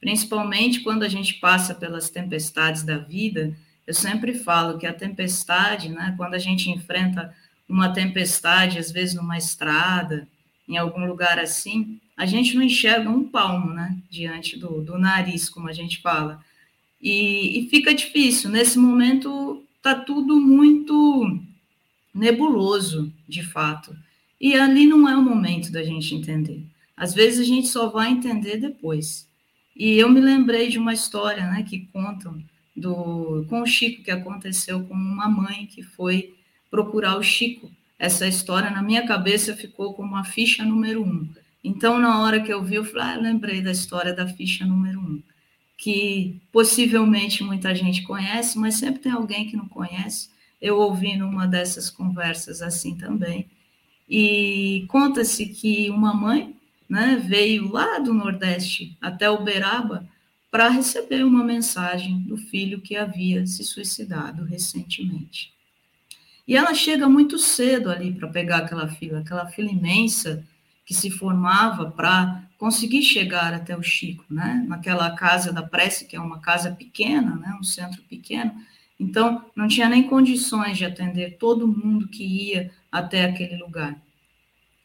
[0.00, 3.56] Principalmente quando a gente passa pelas tempestades da vida,
[3.86, 7.34] eu sempre falo que a tempestade, né, quando a gente enfrenta
[7.68, 10.28] uma tempestade, às vezes numa estrada,
[10.68, 15.48] em algum lugar assim, a gente não enxerga um palmo, né, diante do, do nariz,
[15.48, 16.42] como a gente fala.
[17.00, 18.50] E, e fica difícil.
[18.50, 21.40] Nesse momento, está tudo muito
[22.14, 23.96] nebuloso, de fato.
[24.40, 26.64] E ali não é o momento da gente entender.
[26.96, 29.28] Às vezes a gente só vai entender depois.
[29.74, 32.40] E eu me lembrei de uma história, né, que contam
[32.74, 36.34] do, com o Chico, que aconteceu com uma mãe que foi
[36.70, 37.70] procurar o Chico
[38.02, 41.28] essa história na minha cabeça ficou como a ficha número um.
[41.62, 44.98] Então, na hora que eu vi, eu falei, ah, lembrei da história da ficha número
[44.98, 45.22] um,
[45.78, 50.30] que possivelmente muita gente conhece, mas sempre tem alguém que não conhece.
[50.60, 53.46] Eu ouvi numa dessas conversas assim também.
[54.08, 56.56] E conta-se que uma mãe
[56.88, 60.08] né, veio lá do Nordeste até Uberaba
[60.52, 65.50] para receber uma mensagem do filho que havia se suicidado recentemente.
[66.46, 70.44] E ela chega muito cedo ali para pegar aquela fila, aquela fila imensa
[70.84, 74.62] que se formava para conseguir chegar até o Chico, né?
[74.68, 77.56] Naquela casa da prece, que é uma casa pequena, né?
[77.58, 78.52] Um centro pequeno.
[79.00, 83.96] Então, não tinha nem condições de atender todo mundo que ia até aquele lugar.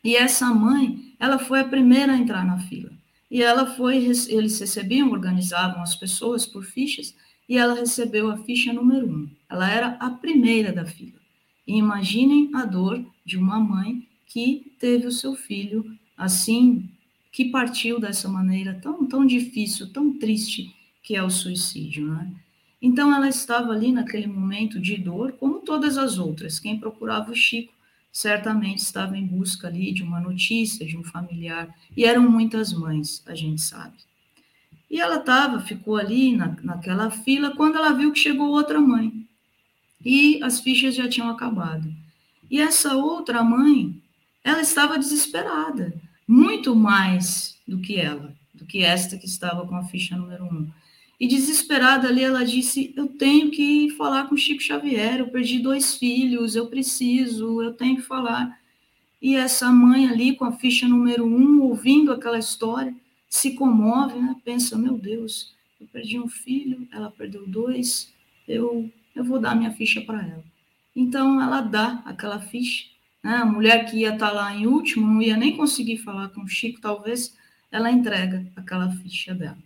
[0.01, 2.97] E essa mãe, ela foi a primeira a entrar na fila.
[3.30, 7.16] E ela foi, eles recebiam, organizavam as pessoas por fichas,
[7.48, 9.30] e ela recebeu a ficha número um.
[9.50, 11.20] Ela era a primeira da fila.
[11.66, 15.86] E imaginem a dor de uma mãe que teve o seu filho
[16.18, 16.90] assim,
[17.32, 22.32] que partiu dessa maneira tão, tão difícil, tão triste que é o suicídio, né?
[22.82, 26.60] Então ela estava ali naquele momento de dor, como todas as outras.
[26.60, 27.74] Quem procurava o Chico
[28.17, 33.21] certamente estava em busca ali de uma notícia, de um familiar, e eram muitas mães,
[33.27, 33.95] a gente sabe.
[34.89, 39.13] E ela estava, ficou ali na, naquela fila, quando ela viu que chegou outra mãe
[40.03, 41.93] e as fichas já tinham acabado.
[42.49, 44.01] E essa outra mãe,
[44.43, 45.93] ela estava desesperada,
[46.27, 50.67] muito mais do que ela, do que esta que estava com a ficha número um.
[51.19, 55.95] E desesperada ali, ela disse: Eu tenho que falar com Chico Xavier, eu perdi dois
[55.95, 58.60] filhos, eu preciso, eu tenho que falar.
[59.21, 62.95] E essa mãe ali, com a ficha número um, ouvindo aquela história,
[63.27, 64.36] se comove, né?
[64.45, 68.13] pensa: Meu Deus, eu perdi um filho, ela perdeu dois,
[68.47, 70.43] eu eu vou dar minha ficha para ela.
[70.95, 72.86] Então, ela dá aquela ficha.
[73.23, 73.36] Né?
[73.36, 76.41] A mulher que ia estar tá lá em último, não ia nem conseguir falar com
[76.41, 77.36] o Chico, talvez,
[77.71, 79.58] ela entrega aquela ficha dela.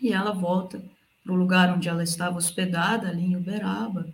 [0.00, 0.82] E ela volta
[1.22, 4.08] para o lugar onde ela estava hospedada, ali em Uberaba,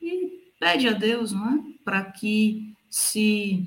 [0.00, 1.62] e pede a Deus, não é?
[1.84, 3.66] Para que, se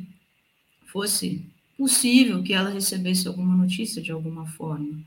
[0.88, 1.46] fosse
[1.78, 5.00] possível, que ela recebesse alguma notícia de alguma forma.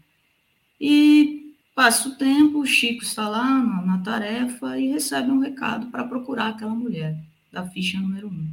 [0.80, 5.88] E Passa o tempo, o Chico está lá na, na tarefa e recebe um recado
[5.88, 7.18] para procurar aquela mulher,
[7.50, 8.48] da ficha número um.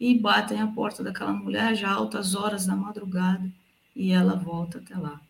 [0.00, 3.46] E batem a porta daquela mulher já altas horas da madrugada
[3.94, 5.20] e ela volta até lá.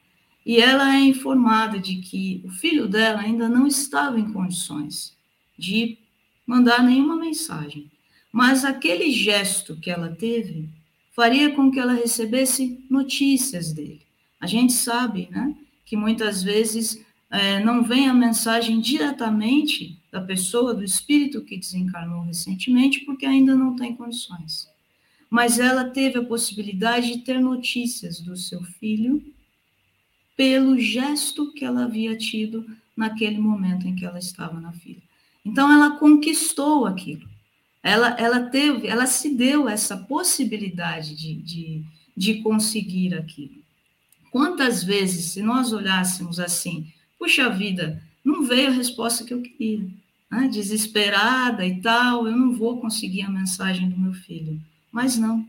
[0.47, 5.13] E ela é informada de que o filho dela ainda não estava em condições
[5.59, 5.99] de
[6.47, 7.91] mandar nenhuma mensagem.
[8.31, 10.69] Mas aquele gesto que ela teve
[11.17, 14.03] faria com que ela recebesse notícias dele.
[14.41, 15.53] A gente sabe, né,
[15.85, 22.21] que muitas vezes é, não vem a mensagem diretamente da pessoa, do espírito que desencarnou
[22.21, 24.69] recentemente, porque ainda não tem condições.
[25.29, 29.35] Mas ela teve a possibilidade de ter notícias do seu filho
[30.37, 35.01] pelo gesto que ela havia tido naquele momento em que ela estava na fila.
[35.45, 37.29] Então ela conquistou aquilo.
[37.83, 41.85] Ela, ela teve, ela se deu essa possibilidade de, de,
[42.17, 43.65] de conseguir aquilo.
[44.31, 49.89] Quantas vezes, se nós olhássemos assim, puxa vida, não veio a resposta que eu queria.
[50.31, 50.49] Né?
[50.49, 54.61] Desesperada e tal, eu não vou conseguir a mensagem do meu filho.
[54.91, 55.47] Mas não,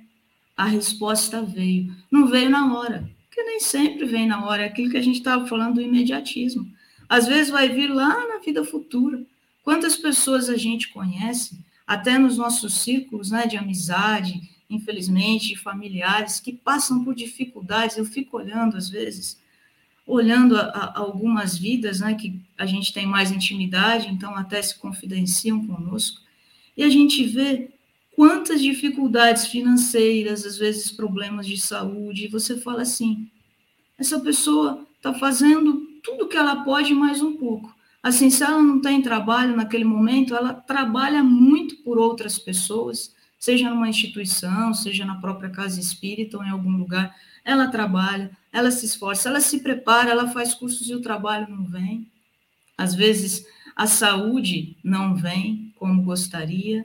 [0.55, 1.93] a resposta veio.
[2.11, 4.63] Não veio na hora, porque nem sempre vem na hora.
[4.63, 6.67] É aquilo que a gente estava falando do imediatismo.
[7.07, 9.21] Às vezes vai vir lá na vida futura.
[9.63, 16.51] Quantas pessoas a gente conhece, até nos nossos círculos né, de amizade, infelizmente, familiares, que
[16.51, 17.95] passam por dificuldades.
[17.95, 19.39] Eu fico olhando, às vezes,
[20.05, 24.79] olhando a, a algumas vidas, né, que a gente tem mais intimidade, então até se
[24.79, 26.21] confidenciam conosco,
[26.75, 27.69] e a gente vê
[28.17, 33.29] quantas dificuldades financeiras, às vezes problemas de saúde, e você fala assim,
[33.95, 37.71] essa pessoa está fazendo tudo que ela pode mais um pouco.
[38.01, 43.69] Assim, se ela não tem trabalho naquele momento, ela trabalha muito por outras pessoas, seja
[43.69, 48.87] numa instituição, seja na própria casa espírita ou em algum lugar, ela trabalha, ela se
[48.87, 52.09] esforça, ela se prepara, ela faz cursos e o trabalho não vem.
[52.75, 56.83] Às vezes a saúde não vem como gostaria.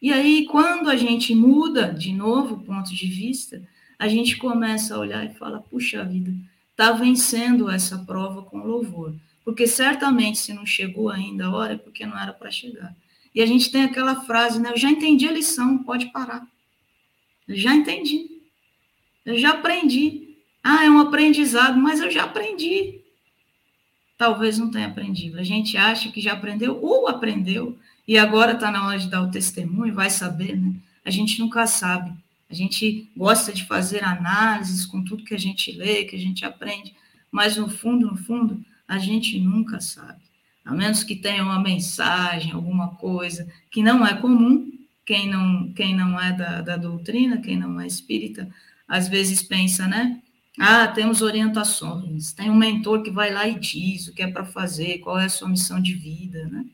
[0.00, 3.62] E aí, quando a gente muda de novo o ponto de vista,
[3.98, 6.32] a gente começa a olhar e fala: puxa vida,
[6.70, 9.14] está vencendo essa prova com louvor.
[9.44, 12.94] Porque certamente, se não chegou ainda a hora, é porque não era para chegar.
[13.34, 14.72] E a gente tem aquela frase, né?
[14.72, 16.46] Eu já entendi a lição, pode parar.
[17.46, 18.28] Eu já entendi.
[19.24, 20.36] Eu já aprendi.
[20.62, 23.00] Ah, é um aprendizado, mas eu já aprendi.
[24.18, 25.38] Talvez não tenha aprendido.
[25.38, 29.22] A gente acha que já aprendeu ou aprendeu, e agora está na hora de dar
[29.22, 30.74] o testemunho, vai saber, né?
[31.04, 32.12] a gente nunca sabe.
[32.48, 36.44] A gente gosta de fazer análises com tudo que a gente lê, que a gente
[36.44, 36.94] aprende,
[37.30, 40.20] mas no fundo, no fundo, a gente nunca sabe.
[40.64, 44.72] A menos que tenha uma mensagem, alguma coisa que não é comum,
[45.04, 48.48] quem não, quem não é da, da doutrina, quem não é espírita,
[48.86, 50.20] às vezes pensa, né?
[50.58, 54.44] Ah, temos orientações, tem um mentor que vai lá e diz o que é para
[54.44, 56.64] fazer, qual é a sua missão de vida, né?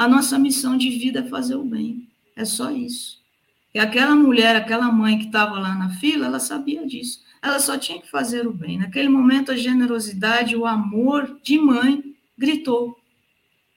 [0.00, 3.20] A nossa missão de vida é fazer o bem, é só isso.
[3.74, 7.22] E aquela mulher, aquela mãe que estava lá na fila, ela sabia disso.
[7.42, 8.78] Ela só tinha que fazer o bem.
[8.78, 12.02] Naquele momento, a generosidade, o amor de mãe
[12.38, 12.98] gritou.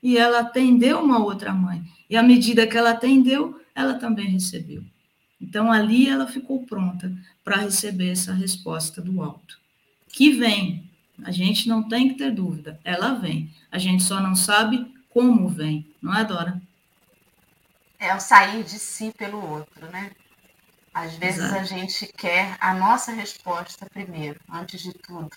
[0.02, 1.84] E ela atendeu uma outra mãe.
[2.10, 4.82] E à medida que ela atendeu, ela também recebeu.
[5.42, 9.60] Então, ali ela ficou pronta para receber essa resposta do alto.
[10.08, 10.90] Que vem,
[11.22, 13.52] a gente não tem que ter dúvida, ela vem.
[13.70, 16.60] A gente só não sabe como vem, não é, Dora?
[18.00, 20.12] É o sair de si pelo outro, né?
[20.94, 21.62] Às vezes Exato.
[21.62, 25.30] a gente quer a nossa resposta primeiro, antes de tudo.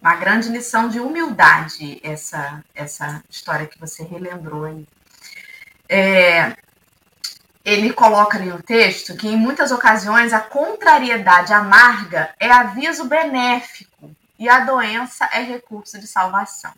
[0.00, 4.86] Uma grande lição de humildade, essa, essa história que você relembrou aí.
[5.88, 6.56] É,
[7.64, 14.10] ele coloca ali no texto que em muitas ocasiões a contrariedade amarga é aviso benéfico
[14.38, 16.72] e a doença é recurso de salvação.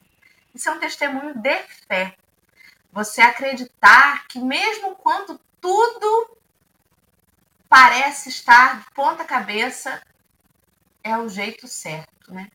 [0.55, 2.14] Isso é um testemunho de fé.
[2.92, 6.37] Você acreditar que mesmo quando tudo
[7.68, 10.02] parece estar de ponta cabeça,
[11.02, 12.50] é o jeito certo, né?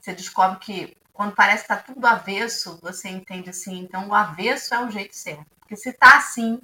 [0.00, 4.84] Você descobre que quando parece está tudo avesso, você entende assim, então o avesso é
[4.84, 5.46] o jeito certo.
[5.60, 6.60] Porque se está assim,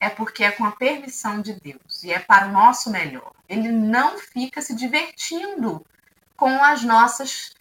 [0.00, 3.32] é porque é com a permissão de Deus e é para o nosso melhor.
[3.48, 5.84] Ele não fica se divertindo
[6.36, 7.54] com as nossas,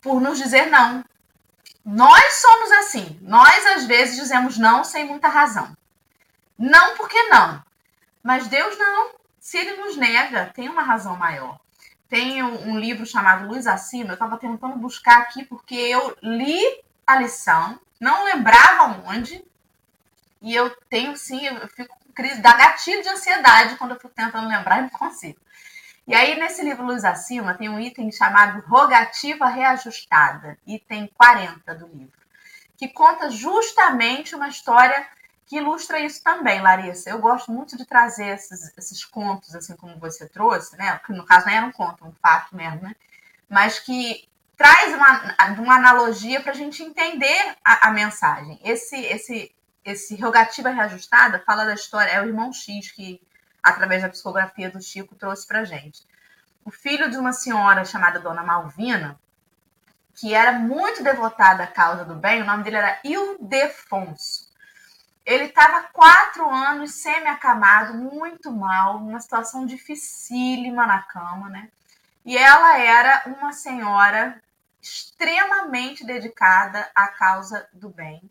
[0.00, 1.04] por nos dizer não.
[1.90, 3.18] Nós somos assim.
[3.22, 5.74] Nós, às vezes, dizemos não sem muita razão.
[6.58, 7.64] Não porque não.
[8.22, 9.12] Mas Deus não.
[9.40, 11.58] Se ele nos nega, tem uma razão maior.
[12.06, 16.62] Tem um livro chamado Luz Acima, eu estava tentando buscar aqui porque eu li
[17.06, 19.42] a lição, não lembrava onde,
[20.42, 24.12] e eu tenho sim, eu fico com crise, dá gatilho de ansiedade quando eu fico
[24.14, 25.38] tentando lembrar e não consigo.
[26.08, 31.86] E aí, nesse livro Luz Acima, tem um item chamado Rogativa Reajustada, item 40 do
[31.86, 32.18] livro,
[32.78, 35.06] que conta justamente uma história
[35.44, 37.10] que ilustra isso também, Larissa.
[37.10, 40.98] Eu gosto muito de trazer esses, esses contos, assim como você trouxe, né?
[41.04, 42.96] Que no caso não era um conto, um fato mesmo, né?
[43.46, 48.58] Mas que traz uma, uma analogia para a gente entender a, a mensagem.
[48.64, 53.20] Esse, esse esse Rogativa Reajustada fala da história, é o irmão X que,
[53.62, 56.06] através da psicografia do Chico, trouxe para gente.
[56.64, 59.18] O filho de uma senhora chamada Dona Malvina,
[60.14, 64.48] que era muito devotada à causa do bem, o nome dele era Ildefonso.
[65.24, 71.68] Ele estava quatro anos semi-acamado, muito mal, numa situação dificílima na cama, né?
[72.24, 74.40] E ela era uma senhora
[74.80, 78.22] extremamente dedicada à causa do bem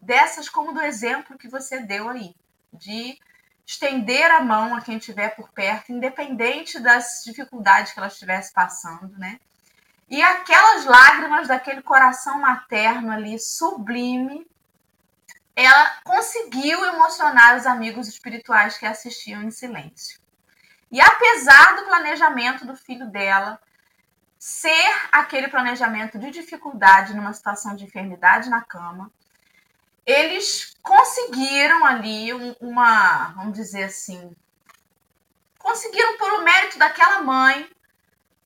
[0.00, 2.34] dessas como do exemplo que você deu aí,
[2.72, 3.18] de
[3.70, 9.16] estender a mão a quem estiver por perto, independente das dificuldades que ela estivesse passando,
[9.16, 9.38] né?
[10.08, 14.44] E aquelas lágrimas daquele coração materno ali, sublime,
[15.54, 20.18] ela conseguiu emocionar os amigos espirituais que assistiam em silêncio.
[20.90, 23.60] E apesar do planejamento do filho dela
[24.36, 29.12] ser aquele planejamento de dificuldade numa situação de enfermidade na cama,
[30.06, 34.34] eles conseguiram ali uma, vamos dizer assim,
[35.58, 37.70] conseguiram pelo mérito daquela mãe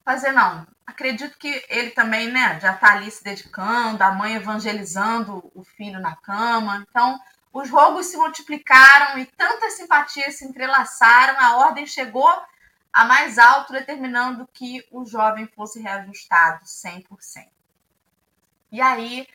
[0.05, 0.67] fazer não.
[0.87, 5.99] Acredito que ele também, né, já está ali se dedicando, a mãe evangelizando o filho
[5.99, 6.85] na cama.
[6.89, 7.19] Então,
[7.53, 12.29] os rogos se multiplicaram e tantas simpatias se entrelaçaram, a ordem chegou
[12.93, 17.49] a mais alto, determinando que o jovem fosse reajustado 100%.
[18.71, 19.27] E aí,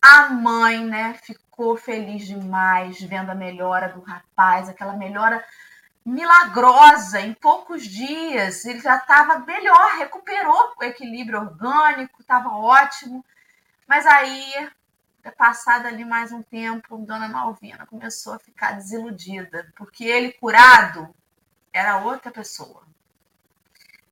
[0.00, 1.18] a mãe, né,
[1.56, 5.42] ficou feliz demais vendo a melhora do rapaz, aquela melhora
[6.04, 8.66] milagrosa em poucos dias.
[8.66, 13.24] Ele já estava melhor, recuperou o equilíbrio orgânico, estava ótimo.
[13.88, 14.68] Mas aí,
[15.38, 21.08] passado ali mais um tempo, Dona Malvina começou a ficar desiludida, porque ele curado
[21.72, 22.84] era outra pessoa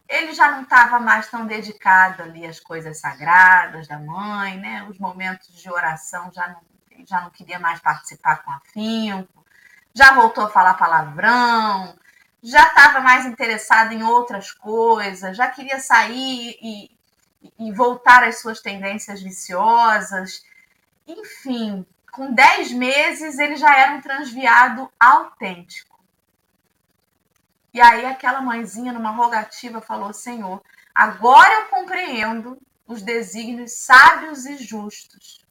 [0.06, 4.86] ele já não estava mais tão dedicado ali às coisas sagradas da mãe, né?
[4.88, 6.60] Os momentos de oração já não,
[7.06, 9.44] já não queria mais participar com afinco,
[9.94, 11.96] já voltou a falar palavrão,
[12.42, 16.90] já estava mais interessado em outras coisas, já queria sair e,
[17.58, 20.44] e voltar às suas tendências viciosas.
[21.06, 25.98] Enfim, com 10 meses ele já era um transviado autêntico.
[27.72, 30.62] E aí aquela mãezinha, numa rogativa, falou: Senhor,
[30.94, 35.43] agora eu compreendo os desígnios sábios e justos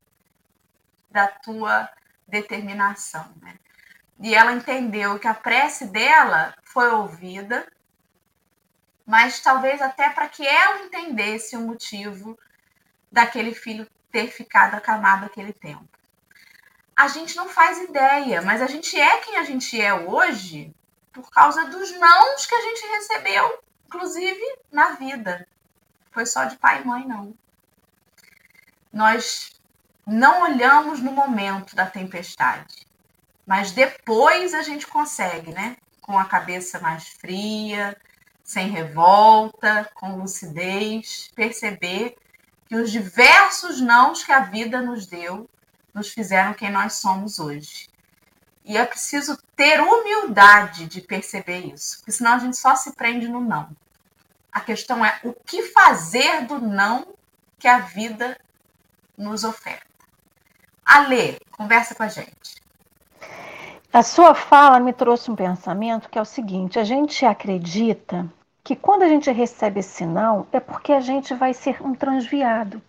[1.14, 1.88] da tua
[2.28, 3.32] determinação.
[3.42, 3.54] Né?
[4.20, 7.66] E ela entendeu que a prece dela foi ouvida,
[9.06, 12.38] mas talvez até para que ela entendesse o motivo
[13.12, 15.88] daquele filho ter ficado acamado aquele tempo.
[16.96, 20.74] A gente não faz ideia, mas a gente é quem a gente é hoje
[21.12, 25.48] por causa dos nãos que a gente recebeu, inclusive na vida.
[26.12, 27.36] Foi só de pai e mãe, não.
[28.92, 29.54] Nós
[30.06, 32.86] não olhamos no momento da tempestade,
[33.46, 35.78] mas depois a gente consegue, né?
[36.02, 37.98] Com a cabeça mais fria,
[38.44, 42.16] sem revolta, com lucidez, perceber
[42.68, 45.50] que os diversos nãos que a vida nos deu
[45.94, 47.88] nos fizeram quem nós somos hoje.
[48.66, 53.28] E é preciso ter humildade de perceber isso, porque senão a gente só se prende
[53.28, 53.70] no não.
[54.52, 57.14] A questão é o que fazer do não
[57.60, 58.38] que a vida
[59.18, 59.93] nos oferta.
[60.94, 62.62] Alê, conversa com a gente.
[63.92, 68.32] A sua fala me trouxe um pensamento que é o seguinte: a gente acredita
[68.64, 72.80] que quando a gente recebe esse não, é porque a gente vai ser um transviado.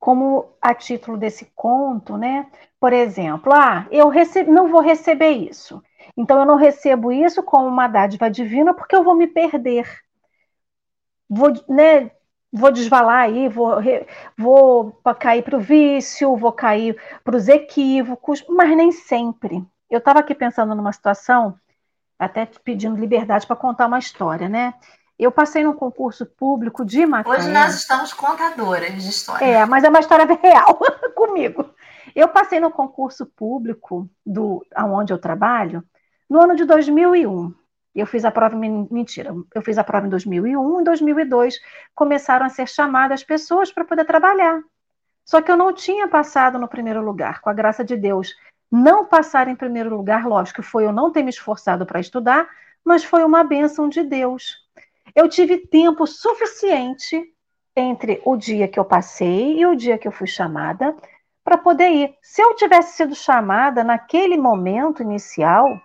[0.00, 2.48] Como a título desse conto, né?
[2.80, 5.80] Por exemplo, ah, eu recebo, não vou receber isso.
[6.16, 9.88] Então eu não recebo isso como uma dádiva divina porque eu vou me perder.
[11.30, 12.10] Vou, né,
[12.54, 13.82] vou desvalar aí, vou,
[14.38, 19.66] vou cair para o vício, vou cair para os equívocos, mas nem sempre.
[19.90, 21.58] Eu estava aqui pensando numa situação,
[22.16, 24.74] até pedindo liberdade para contar uma história, né?
[25.18, 27.38] Eu passei num concurso público de Macaé.
[27.38, 29.44] Hoje nós estamos contadoras de história.
[29.44, 30.78] É, mas é uma história real
[31.14, 31.68] comigo.
[32.14, 35.82] Eu passei no concurso público do aonde eu trabalho
[36.30, 37.52] no ano de 2001.
[37.94, 41.60] Eu fiz a prova, mentira, eu fiz a prova em 2001, em 2002
[41.94, 44.60] começaram a ser chamadas pessoas para poder trabalhar.
[45.24, 48.34] Só que eu não tinha passado no primeiro lugar, com a graça de Deus.
[48.70, 52.48] Não passar em primeiro lugar, lógico, foi eu não ter me esforçado para estudar,
[52.84, 54.64] mas foi uma bênção de Deus
[55.14, 57.32] eu tive tempo suficiente
[57.76, 60.94] entre o dia que eu passei e o dia que eu fui chamada
[61.44, 62.14] para poder ir.
[62.22, 65.80] Se eu tivesse sido chamada naquele momento inicial,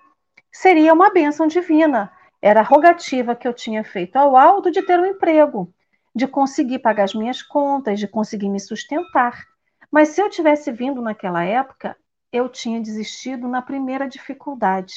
[0.51, 2.11] seria uma bênção divina.
[2.41, 5.73] Era a rogativa que eu tinha feito ao alto de ter um emprego,
[6.15, 9.45] de conseguir pagar as minhas contas, de conseguir me sustentar.
[9.91, 11.95] Mas se eu tivesse vindo naquela época,
[12.31, 14.93] eu tinha desistido na primeira dificuldade.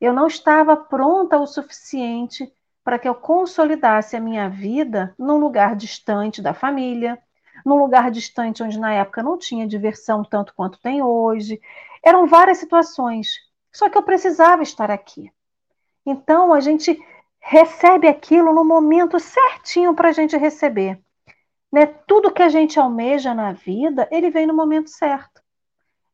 [0.00, 2.52] Eu não estava pronta o suficiente
[2.84, 7.18] para que eu consolidasse a minha vida num lugar distante da família,
[7.64, 11.60] num lugar distante onde na época não tinha diversão tanto quanto tem hoje.
[12.02, 13.45] Eram várias situações,
[13.76, 15.30] só que eu precisava estar aqui.
[16.06, 16.98] Então a gente
[17.38, 20.98] recebe aquilo no momento certinho para a gente receber.
[21.70, 21.84] Né?
[21.84, 25.42] Tudo que a gente almeja na vida, ele vem no momento certo.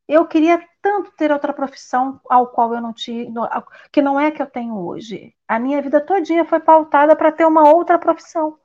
[0.09, 3.31] Eu queria tanto ter outra profissão ao qual eu não tinha,
[3.93, 5.33] que não é que eu tenho hoje.
[5.47, 8.57] A minha vida todinha foi pautada para ter uma outra profissão.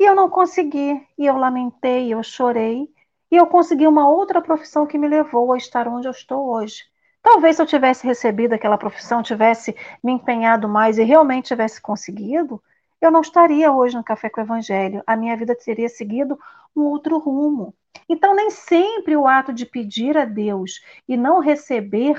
[0.00, 2.88] E eu não consegui, e eu lamentei, eu chorei,
[3.30, 6.84] e eu consegui uma outra profissão que me levou a estar onde eu estou hoje.
[7.30, 12.60] Talvez se eu tivesse recebido aquela profissão, tivesse me empenhado mais e realmente tivesse conseguido,
[13.02, 15.02] eu não estaria hoje no Café com o Evangelho.
[15.06, 16.40] A minha vida teria seguido
[16.74, 17.74] um outro rumo.
[18.08, 22.16] Então, nem sempre o ato de pedir a Deus e não receber,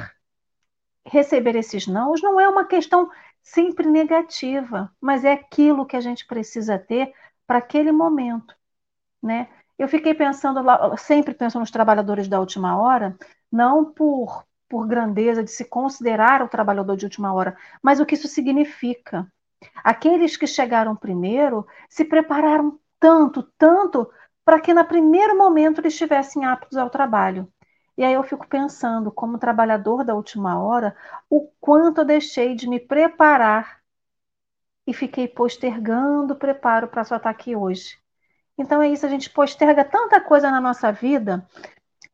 [1.03, 3.09] receber esses nãos, não é uma questão
[3.41, 7.11] sempre negativa, mas é aquilo que a gente precisa ter
[7.47, 8.53] para aquele momento,
[9.23, 9.49] né?
[9.75, 13.17] Eu fiquei pensando lá, sempre pensando nos trabalhadores da última hora,
[13.51, 18.13] não por por grandeza de se considerar o trabalhador de última hora, mas o que
[18.13, 19.27] isso significa.
[19.83, 24.09] Aqueles que chegaram primeiro se prepararam tanto, tanto
[24.45, 27.51] para que no primeiro momento eles estivessem aptos ao trabalho.
[27.97, 30.95] E aí eu fico pensando, como trabalhador da última hora,
[31.29, 33.79] o quanto eu deixei de me preparar
[34.87, 37.97] e fiquei postergando o preparo para só estar aqui hoje.
[38.57, 41.45] Então é isso, a gente posterga tanta coisa na nossa vida,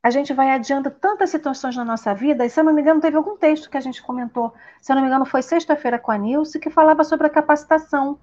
[0.06, 3.02] a gente vai adiando tantas situações na nossa vida, e se eu não me engano,
[3.02, 6.12] teve algum texto que a gente comentou, se eu não me engano, foi sexta-feira com
[6.12, 8.20] a Nilce, que falava sobre a capacitação.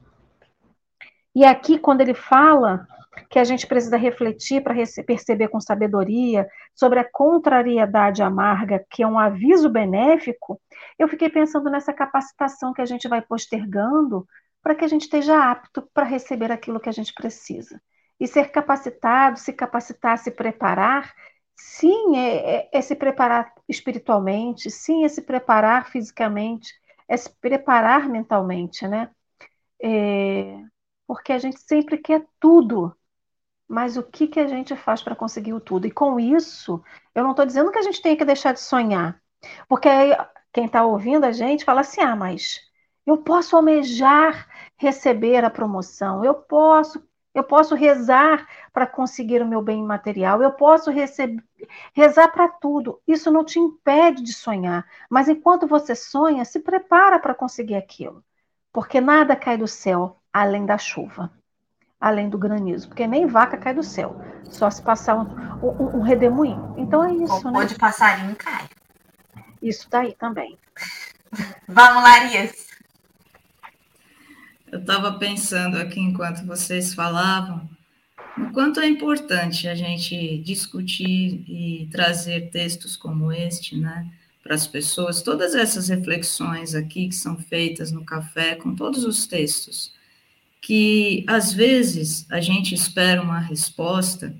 [1.35, 2.87] E aqui, quando ele fala
[3.28, 9.07] que a gente precisa refletir para perceber com sabedoria sobre a contrariedade amarga, que é
[9.07, 10.61] um aviso benéfico,
[10.97, 14.24] eu fiquei pensando nessa capacitação que a gente vai postergando
[14.62, 17.83] para que a gente esteja apto para receber aquilo que a gente precisa.
[18.20, 21.12] E ser capacitado, se capacitar, se preparar,
[21.62, 26.72] sim, é, é, é se preparar espiritualmente, sim, é se preparar fisicamente,
[27.08, 29.10] é se preparar mentalmente, né?
[29.82, 30.58] É,
[31.06, 32.96] porque a gente sempre quer tudo.
[33.68, 35.86] Mas o que, que a gente faz para conseguir o tudo?
[35.86, 36.82] E com isso,
[37.14, 39.20] eu não estou dizendo que a gente tem que deixar de sonhar.
[39.68, 40.12] Porque aí,
[40.52, 42.60] quem está ouvindo a gente fala assim: ah, mas
[43.06, 49.62] eu posso almejar receber a promoção, eu posso, eu posso rezar para conseguir o meu
[49.62, 51.43] bem material, eu posso receber,
[51.95, 53.01] rezar para tudo.
[53.07, 58.22] Isso não te impede de sonhar, mas enquanto você sonha, se prepara para conseguir aquilo,
[58.72, 61.33] porque nada cai do céu além da chuva,
[62.01, 66.01] além do granizo, porque nem vaca cai do céu, só se passar um, um, um
[66.03, 66.74] redemoinho.
[66.76, 67.53] Então é isso, né?
[67.53, 68.68] Pode passarinho cai.
[69.62, 70.59] Isso daí também.
[71.68, 72.72] Vamos, Larias.
[74.73, 77.68] Eu estava pensando aqui enquanto vocês falavam,
[78.39, 84.11] o quanto é importante a gente discutir e trazer textos como este, né,
[84.43, 85.20] para as pessoas.
[85.20, 89.93] Todas essas reflexões aqui que são feitas no café, com todos os textos,
[90.62, 94.35] que às vezes a gente espera uma resposta,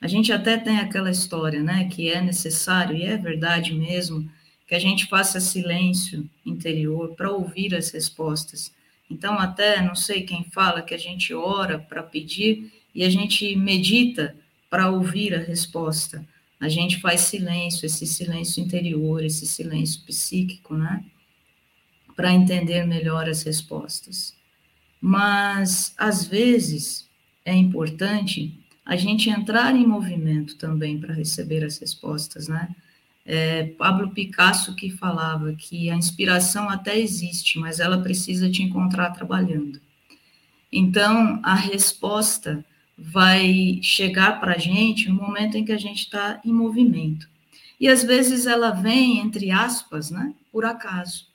[0.00, 4.26] a gente até tem aquela história, né, que é necessário, e é verdade mesmo,
[4.66, 8.74] que a gente faça silêncio interior para ouvir as respostas.
[9.10, 13.54] Então, até não sei quem fala que a gente ora para pedir e a gente
[13.56, 14.36] medita
[14.68, 16.26] para ouvir a resposta.
[16.58, 21.04] A gente faz silêncio, esse silêncio interior, esse silêncio psíquico, né?
[22.16, 24.34] Para entender melhor as respostas.
[25.00, 27.08] Mas, às vezes,
[27.44, 32.74] é importante a gente entrar em movimento também para receber as respostas, né?
[33.28, 39.10] É, Pablo Picasso que falava que a inspiração até existe, mas ela precisa te encontrar
[39.10, 39.80] trabalhando.
[40.72, 42.64] Então, a resposta
[42.96, 47.28] vai chegar para a gente no momento em que a gente está em movimento.
[47.78, 51.26] E às vezes ela vem, entre aspas, né, por acaso.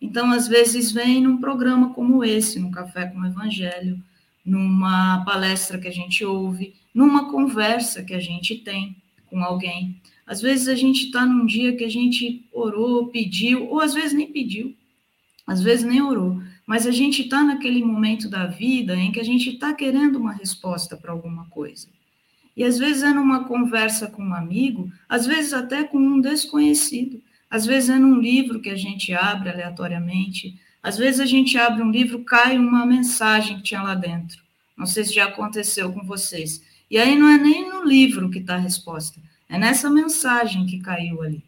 [0.00, 4.02] Então, às vezes vem num programa como esse, no Café com o Evangelho,
[4.44, 10.00] numa palestra que a gente ouve, numa conversa que a gente tem com alguém.
[10.26, 14.12] Às vezes a gente está num dia que a gente orou, pediu, ou às vezes
[14.12, 14.74] nem pediu,
[15.46, 19.24] às vezes nem orou, mas a gente está naquele momento da vida em que a
[19.24, 21.88] gente está querendo uma resposta para alguma coisa.
[22.56, 27.20] E às vezes é numa conversa com um amigo, às vezes até com um desconhecido,
[27.50, 31.82] às vezes é num livro que a gente abre aleatoriamente, às vezes a gente abre
[31.82, 34.42] um livro, cai uma mensagem que tinha lá dentro.
[34.76, 36.62] Não sei se já aconteceu com vocês.
[36.90, 39.20] E aí não é nem no livro que está a resposta,
[39.54, 41.44] é nessa mensagem que caiu ali.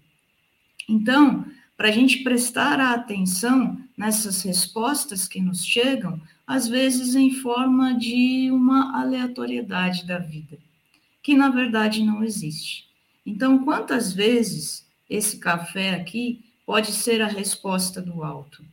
[0.89, 1.45] Então,
[1.77, 7.95] para a gente prestar a atenção nessas respostas que nos chegam, às vezes em forma
[7.95, 10.57] de uma aleatoriedade da vida,
[11.21, 12.89] que na verdade não existe.
[13.27, 18.65] Então, quantas vezes esse café aqui pode ser a resposta do alto?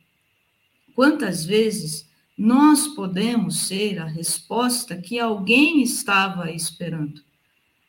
[0.94, 2.08] Quantas vezes
[2.38, 7.20] nós podemos ser a resposta que alguém estava esperando?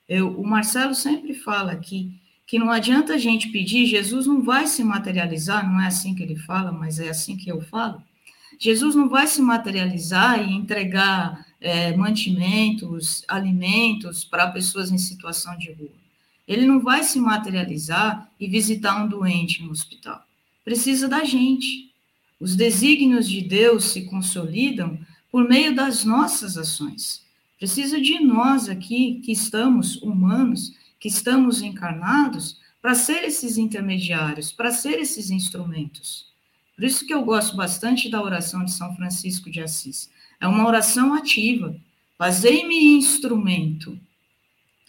[0.08, 2.12] Eu, o Marcelo sempre fala aqui
[2.46, 6.22] que não adianta a gente pedir, Jesus não vai se materializar, não é assim que
[6.22, 8.04] ele fala, mas é assim que eu falo.
[8.60, 15.72] Jesus não vai se materializar e entregar é, mantimentos, alimentos para pessoas em situação de
[15.74, 15.90] rua.
[16.48, 20.24] Ele não vai se materializar e visitar um doente no hospital.
[20.64, 21.92] Precisa da gente.
[22.40, 25.00] Os desígnios de Deus se consolidam
[25.32, 27.25] por meio das nossas ações.
[27.58, 34.72] Precisa de nós aqui, que estamos humanos, que estamos encarnados, para ser esses intermediários, para
[34.72, 36.28] ser esses instrumentos.
[36.76, 40.10] Por isso que eu gosto bastante da oração de São Francisco de Assis.
[40.40, 41.76] É uma oração ativa.
[42.18, 43.98] Fazei-me instrumento.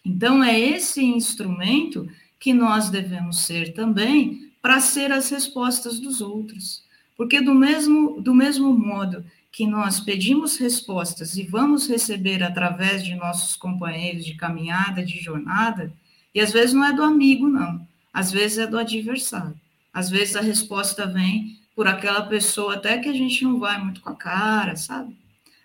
[0.04, 2.08] Então, é esse instrumento
[2.38, 6.84] que nós devemos ser também para ser as respostas dos outros.
[7.16, 9.24] Porque do mesmo, do mesmo modo
[9.56, 15.90] que nós pedimos respostas e vamos receber através de nossos companheiros de caminhada, de jornada,
[16.34, 19.58] e às vezes não é do amigo, não, às vezes é do adversário.
[19.94, 24.02] Às vezes a resposta vem por aquela pessoa até que a gente não vai muito
[24.02, 25.16] com a cara, sabe?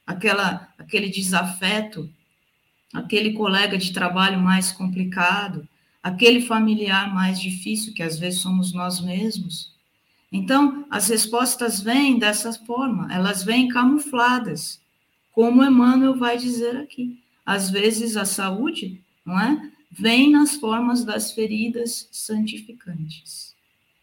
[0.08, 2.10] Aquela, aquele desafeto,
[2.94, 5.68] aquele colega de trabalho mais complicado,
[6.02, 9.76] aquele familiar mais difícil, que às vezes somos nós mesmos.
[10.32, 14.82] Então, as respostas vêm dessa forma, elas vêm camufladas,
[15.34, 17.22] como Emmanuel vai dizer aqui.
[17.46, 19.72] Às vezes a saúde, não é?
[19.92, 23.54] Vem nas formas das feridas santificantes,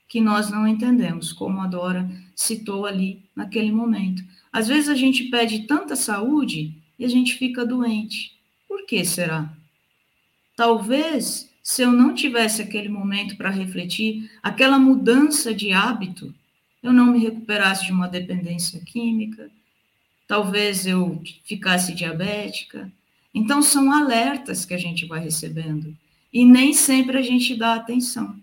[0.06, 4.22] que nós não entendemos, como a Dora citou ali naquele momento.
[4.52, 8.38] Às vezes a gente pede tanta saúde e a gente fica doente.
[8.66, 9.50] Por que será?
[10.54, 16.34] Talvez se eu não tivesse aquele momento para refletir, aquela mudança de hábito,
[16.82, 19.50] eu não me recuperasse de uma dependência química,
[20.26, 22.90] talvez eu ficasse diabética.
[23.34, 25.94] Então, são alertas que a gente vai recebendo
[26.32, 28.40] e nem sempre a gente dá atenção.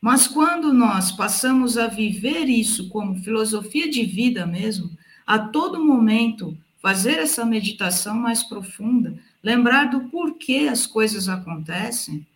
[0.00, 4.90] Mas quando nós passamos a viver isso como filosofia de vida mesmo,
[5.26, 12.26] a todo momento fazer essa meditação mais profunda, lembrar do porquê as coisas acontecem,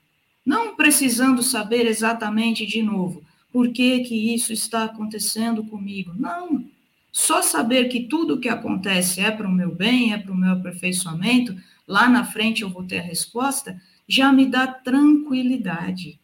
[0.44, 3.22] não precisando saber exatamente de novo
[3.52, 6.12] por que que isso está acontecendo comigo.
[6.16, 6.64] Não,
[7.12, 10.36] só saber que tudo o que acontece é para o meu bem, é para o
[10.36, 11.54] meu aperfeiçoamento,
[11.86, 16.18] lá na frente eu vou ter a resposta, já me dá tranquilidade.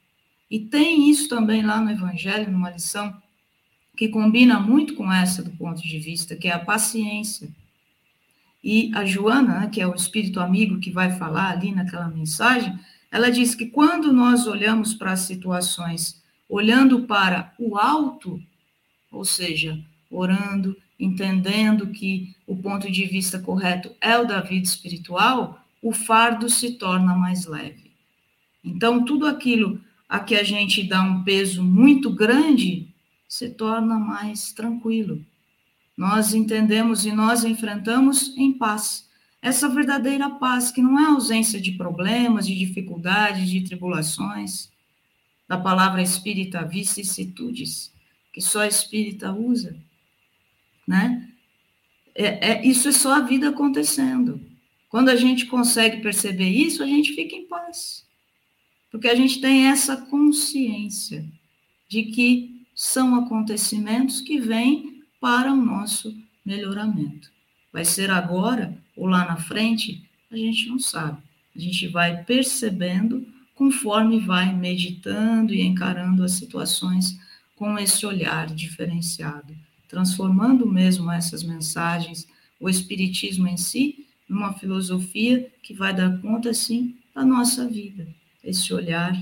[0.51, 3.15] E tem isso também lá no Evangelho, numa lição
[3.95, 7.51] que combina muito com essa do ponto de vista, que é a paciência.
[8.65, 12.79] E a Joana, né, que é o espírito amigo que vai falar ali naquela mensagem,
[13.11, 18.43] ela diz que quando nós olhamos para as situações olhando para o alto,
[19.11, 19.79] ou seja,
[20.11, 26.49] orando, entendendo que o ponto de vista correto é o da vida espiritual, o fardo
[26.49, 27.93] se torna mais leve.
[28.65, 32.89] Então, tudo aquilo a que a gente dá um peso muito grande
[33.29, 35.25] se torna mais tranquilo.
[35.97, 39.08] Nós entendemos e nós enfrentamos em paz.
[39.41, 44.71] Essa verdadeira paz, que não é ausência de problemas, de dificuldades, de tribulações,
[45.47, 47.93] da palavra espírita vicissitudes,
[48.33, 49.77] que só a espírita usa,
[50.87, 51.29] né?
[52.15, 54.41] É, é, isso é só a vida acontecendo.
[54.89, 58.05] Quando a gente consegue perceber isso, a gente fica em paz.
[58.91, 61.25] Porque a gente tem essa consciência
[61.89, 67.31] de que são acontecimentos que vêm para o nosso melhoramento.
[67.73, 70.03] Vai ser agora ou lá na frente?
[70.31, 71.23] A gente não sabe.
[71.55, 77.19] A gente vai percebendo conforme vai meditando e encarando as situações
[77.57, 79.57] com esse olhar diferenciado,
[79.89, 82.29] transformando mesmo essas mensagens,
[82.61, 88.07] o Espiritismo em si, numa filosofia que vai dar conta, sim, da nossa vida,
[88.45, 89.21] esse olhar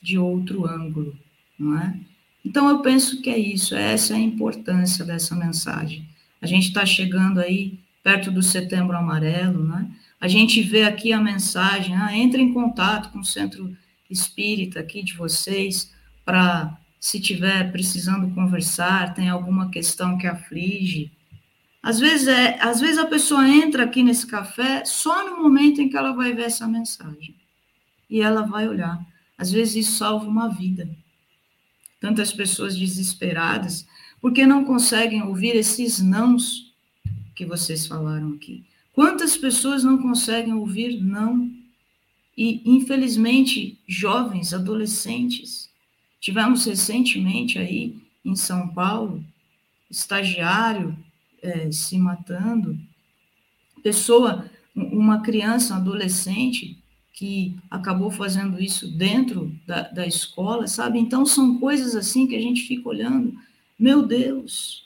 [0.00, 1.18] de outro ângulo,
[1.58, 1.98] não é?
[2.44, 6.06] Então, eu penso que é isso, essa é a importância dessa mensagem.
[6.40, 9.90] A gente está chegando aí perto do Setembro Amarelo, né?
[10.20, 13.76] A gente vê aqui a mensagem, ah, entre em contato com o centro
[14.08, 15.92] espírita aqui de vocês,
[16.24, 21.10] para, se tiver precisando conversar, tem alguma questão que aflige,
[21.82, 25.88] às vezes, é, às vezes a pessoa entra aqui nesse café só no momento em
[25.88, 27.34] que ela vai ver essa mensagem.
[28.08, 29.04] E ela vai olhar.
[29.36, 30.88] Às vezes isso salva uma vida.
[32.00, 33.84] Tantas pessoas desesperadas,
[34.20, 36.65] porque não conseguem ouvir esses nãos
[37.36, 38.64] que vocês falaram aqui.
[38.92, 41.50] Quantas pessoas não conseguem ouvir não?
[42.36, 45.70] E, infelizmente, jovens, adolescentes.
[46.18, 49.22] Tivemos recentemente aí em São Paulo,
[49.90, 50.96] estagiário
[51.42, 52.78] é, se matando,
[53.82, 56.76] pessoa, uma criança, um adolescente
[57.12, 60.98] que acabou fazendo isso dentro da, da escola, sabe?
[60.98, 63.38] Então são coisas assim que a gente fica olhando,
[63.78, 64.84] meu Deus,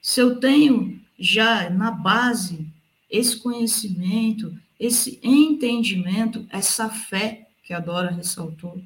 [0.00, 2.66] se eu tenho já na base
[3.10, 8.82] esse conhecimento, esse entendimento, essa fé que a Dora ressaltou,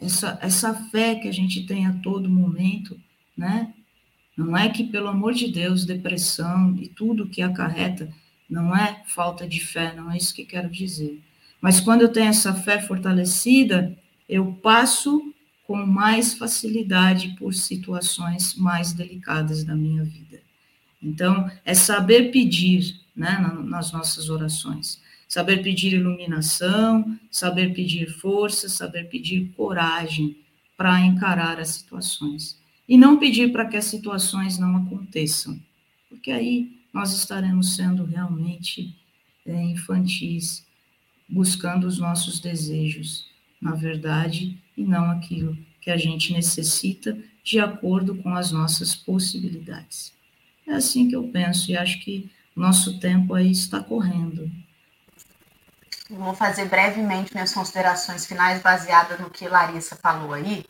[0.00, 2.98] essa, essa fé que a gente tem a todo momento,
[3.36, 3.72] né?
[4.36, 8.08] Não é que, pelo amor de Deus, depressão e tudo que acarreta
[8.48, 11.20] não é falta de fé, não é isso que quero dizer.
[11.60, 15.34] Mas quando eu tenho essa fé fortalecida, eu passo
[15.66, 20.40] com mais facilidade por situações mais delicadas da minha vida.
[21.02, 25.00] Então, é saber pedir né, nas nossas orações.
[25.28, 30.36] Saber pedir iluminação, saber pedir força, saber pedir coragem
[30.76, 35.60] para encarar as situações e não pedir para que as situações não aconteçam,
[36.08, 38.96] porque aí nós estaremos sendo realmente
[39.44, 40.66] é, infantis,
[41.28, 43.26] buscando os nossos desejos,
[43.60, 50.16] na verdade, e não aquilo que a gente necessita de acordo com as nossas possibilidades.
[50.68, 54.50] É assim que eu penso e acho que nosso tempo aí está correndo.
[56.10, 60.64] Vou fazer brevemente minhas considerações finais baseadas no que Larissa falou aí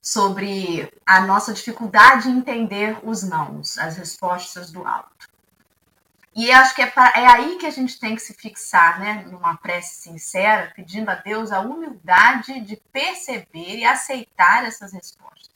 [0.00, 5.28] sobre a nossa dificuldade em entender os nãos, as respostas do alto.
[6.34, 9.26] E acho que é, pra, é aí que a gente tem que se fixar, né,
[9.30, 15.49] numa prece sincera, pedindo a Deus a humildade de perceber e aceitar essas respostas.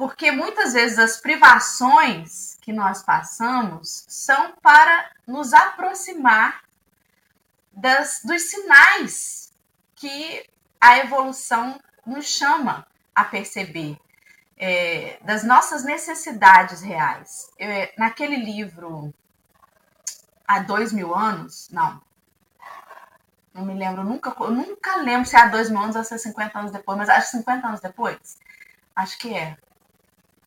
[0.00, 6.62] Porque muitas vezes as privações que nós passamos são para nos aproximar
[7.70, 9.52] das, dos sinais
[9.94, 10.48] que
[10.80, 13.98] a evolução nos chama a perceber.
[14.56, 17.50] é, das nossas necessidades reais.
[17.58, 19.12] Eu, é, naquele livro,
[20.48, 22.00] há dois mil anos, não,
[23.52, 26.16] não me lembro, nunca, nunca lembro se é há dois mil anos ou se é
[26.16, 28.38] 50 anos depois, mas acho que 50 anos depois.
[28.96, 29.58] Acho que é.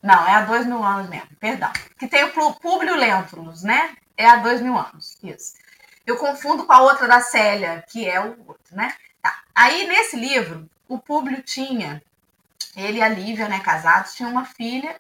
[0.04, 1.72] Não, é há dois mil anos mesmo, perdão.
[1.97, 3.95] Que tem o Públio Lentulus, né?
[4.18, 5.54] É há dois mil anos, isso.
[6.06, 8.93] Eu confundo com a outra da Célia, que é o outro, né?
[9.22, 9.34] Tá.
[9.56, 12.04] Aí, nesse livro, o Públio tinha,
[12.76, 14.99] ele e a Lívia, né, casados, tinham uma filha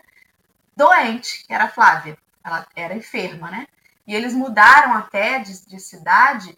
[0.73, 2.17] doente, que era a Flávia.
[2.41, 3.67] Ela era enferma, né?
[4.07, 6.57] E eles mudaram até de, de cidade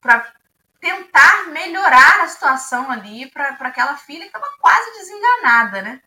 [0.00, 0.26] para
[0.80, 6.00] tentar melhorar a situação ali para aquela filha que estava quase desenganada, né?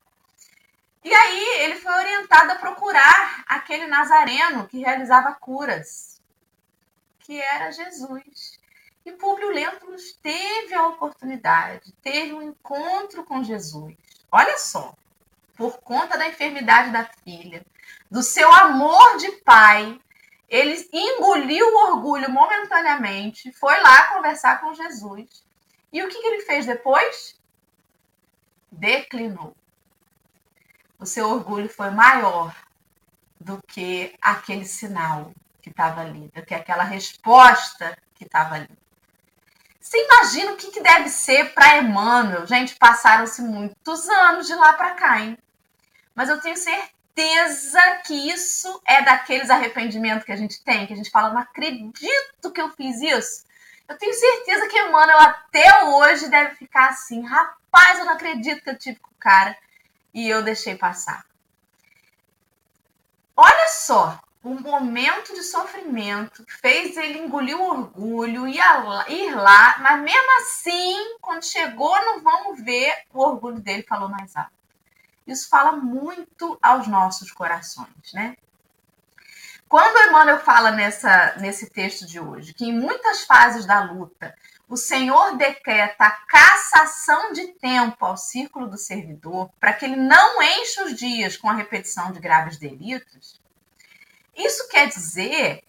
[1.03, 6.21] E aí ele foi orientado a procurar aquele nazareno que realizava curas,
[7.19, 8.59] que era Jesus.
[9.05, 13.95] E Públio Lentulus teve a oportunidade, teve um encontro com Jesus.
[14.31, 14.93] Olha só,
[15.55, 17.65] por conta da enfermidade da filha,
[18.11, 19.99] do seu amor de pai,
[20.49, 25.43] ele engoliu o orgulho momentaneamente, foi lá conversar com Jesus.
[25.93, 27.39] E o que, que ele fez depois?
[28.71, 29.55] Declinou.
[30.99, 32.53] O seu orgulho foi maior
[33.39, 35.31] do que aquele sinal
[35.61, 38.69] que estava ali, do que aquela resposta que estava ali.
[39.79, 42.45] Você imagina o que, que deve ser para Emmanuel?
[42.45, 45.37] Gente, passaram-se muitos anos de lá para cá, hein?
[46.13, 50.95] Mas eu tenho certeza que isso é daqueles arrependimentos que a gente tem, que a
[50.97, 53.45] gente fala, não acredito que eu fiz isso.
[53.87, 58.69] Eu tenho certeza que Emmanuel até hoje deve ficar assim, rapaz, eu não acredito que
[58.69, 59.57] eu tive com o cara
[60.13, 61.25] e eu deixei passar.
[63.35, 70.01] Olha só, um momento de sofrimento fez ele engolir o orgulho, lá, ir lá, mas
[70.01, 74.51] mesmo assim, quando chegou no vamos ver, o orgulho dele falou mais alto.
[75.27, 78.35] Isso fala muito aos nossos corações, né?
[79.67, 84.33] Quando Emmanuel fala nessa, nesse texto de hoje que em muitas fases da luta
[84.69, 90.41] o Senhor decreta a cassação de tempo ao círculo do servidor para que ele não
[90.43, 93.41] enche os dias com a repetição de graves delitos,
[94.37, 95.63] isso quer dizer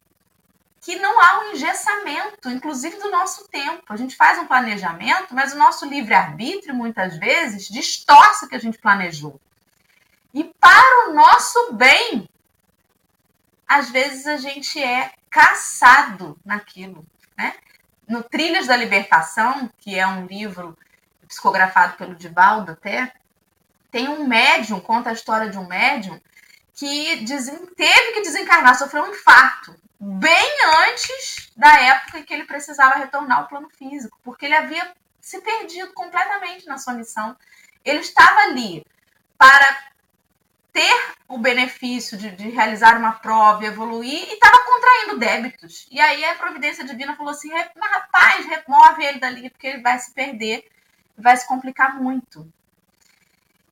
[0.83, 3.85] que não há um engessamento, inclusive do nosso tempo.
[3.89, 8.61] A gente faz um planejamento, mas o nosso livre-arbítrio, muitas vezes, distorce o que a
[8.61, 9.41] gente planejou.
[10.33, 12.29] E para o nosso bem,
[13.67, 17.05] às vezes a gente é caçado naquilo,
[17.37, 17.55] né?
[18.11, 20.77] No Trilhas da Libertação, que é um livro
[21.29, 23.13] psicografado pelo Divaldo até,
[23.89, 26.21] tem um médium, conta a história de um médium
[26.75, 27.25] que
[27.77, 30.51] teve que desencarnar, sofreu um infarto, bem
[30.89, 35.41] antes da época em que ele precisava retornar ao plano físico, porque ele havia se
[35.41, 37.37] perdido completamente na sua missão.
[37.85, 38.85] Ele estava ali
[39.39, 39.85] para
[40.73, 45.87] ter o benefício de, de realizar uma prova evoluir e estava contraindo débitos.
[45.91, 49.99] E aí a providência divina falou assim: mas rapaz, remove ele dali, porque ele vai
[49.99, 50.69] se perder,
[51.17, 52.51] vai se complicar muito.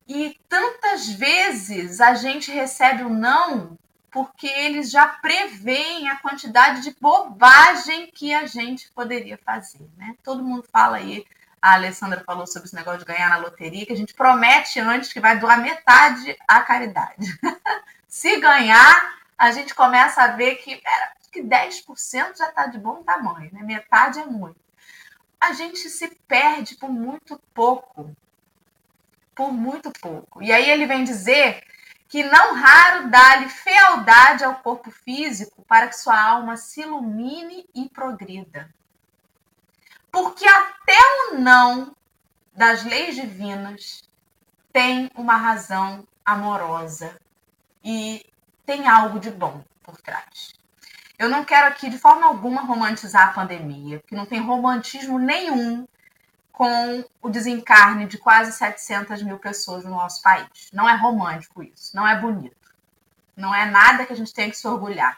[0.07, 3.77] E tantas vezes a gente recebe o não
[4.11, 10.15] porque eles já preveem a quantidade de bobagem que a gente poderia fazer, né?
[10.23, 11.25] Todo mundo fala aí
[11.61, 15.11] a Alessandra falou sobre esse negócio de ganhar na loteria, que a gente promete antes
[15.11, 17.25] que vai doar metade à caridade.
[18.07, 23.03] Se ganhar, a gente começa a ver que, era, que 10% já está de bom
[23.03, 23.61] tamanho, né?
[23.61, 24.59] metade é muito.
[25.39, 28.15] A gente se perde por muito pouco.
[29.35, 30.43] Por muito pouco.
[30.43, 31.63] E aí ele vem dizer
[32.09, 37.87] que não raro dá-lhe fealdade ao corpo físico para que sua alma se ilumine e
[37.87, 38.69] progrida.
[40.11, 40.97] Porque até
[41.31, 41.95] o não
[42.55, 44.03] das leis divinas
[44.71, 47.19] tem uma razão amorosa
[47.83, 48.25] e
[48.65, 50.53] tem algo de bom por trás.
[51.17, 55.87] Eu não quero aqui de forma alguma romantizar a pandemia, porque não tem romantismo nenhum
[56.51, 60.69] com o desencarne de quase 700 mil pessoas no nosso país.
[60.73, 62.55] Não é romântico isso, não é bonito.
[63.35, 65.17] Não é nada que a gente tenha que se orgulhar.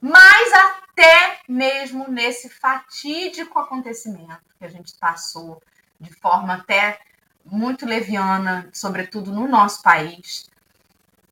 [0.00, 5.62] Mas até mesmo nesse fatídico acontecimento que a gente passou
[6.00, 6.98] de forma até
[7.44, 10.48] muito leviana, sobretudo no nosso país,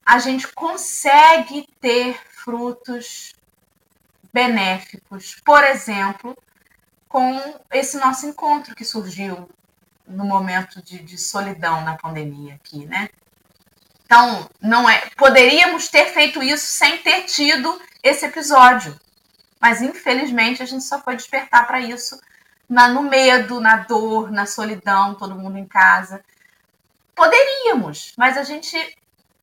[0.04, 3.34] a gente consegue ter frutos
[4.32, 6.36] benéficos, por exemplo,
[7.08, 7.40] com
[7.70, 9.48] esse nosso encontro que surgiu
[10.06, 13.08] no momento de, de solidão na pandemia aqui, né?
[14.04, 15.10] Então, não é.
[15.16, 18.98] Poderíamos ter feito isso sem ter tido esse episódio.
[19.60, 22.20] Mas, infelizmente, a gente só foi despertar para isso
[22.68, 26.24] na, no medo, na dor, na solidão, todo mundo em casa.
[27.14, 28.76] Poderíamos, mas a gente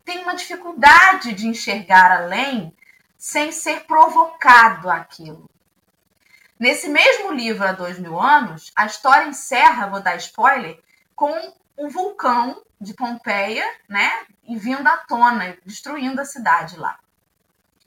[0.05, 2.73] tem uma dificuldade de enxergar além
[3.17, 5.49] sem ser provocado aquilo.
[6.57, 10.79] Nesse mesmo livro, há dois mil anos, a história encerra, vou dar spoiler,
[11.15, 14.25] com o vulcão de Pompeia, né?
[14.47, 16.97] E vindo à tona, destruindo a cidade lá.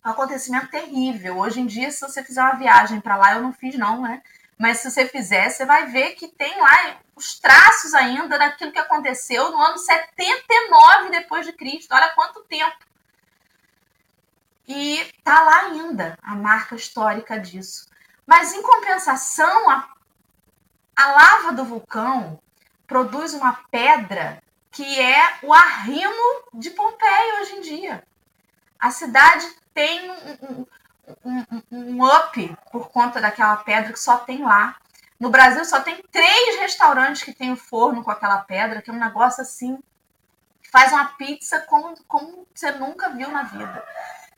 [0.09, 1.37] Um acontecimento terrível.
[1.37, 4.23] Hoje em dia, se você fizer uma viagem para lá, eu não fiz não, né?
[4.57, 8.79] Mas se você fizer, você vai ver que tem lá os traços ainda daquilo que
[8.79, 11.95] aconteceu no ano 79 depois de Cristo.
[11.95, 12.79] Olha quanto tempo.
[14.67, 17.87] E tá lá ainda a marca histórica disso.
[18.27, 19.91] Mas em compensação, a,
[20.97, 22.41] a lava do vulcão
[22.87, 28.09] produz uma pedra que é o arrimo de Pompeia hoje em dia.
[28.79, 30.67] A cidade tem um,
[31.25, 34.77] um, um, up por conta daquela pedra que só tem lá.
[35.19, 38.93] No Brasil só tem três restaurantes que tem o forno com aquela pedra, que é
[38.93, 39.79] um negócio assim,
[40.71, 43.85] faz uma pizza como, como você nunca viu na vida.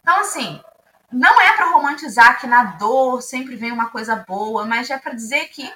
[0.01, 0.62] Então, assim,
[1.12, 5.12] não é para romantizar que na dor sempre vem uma coisa boa, mas é para
[5.12, 5.70] dizer que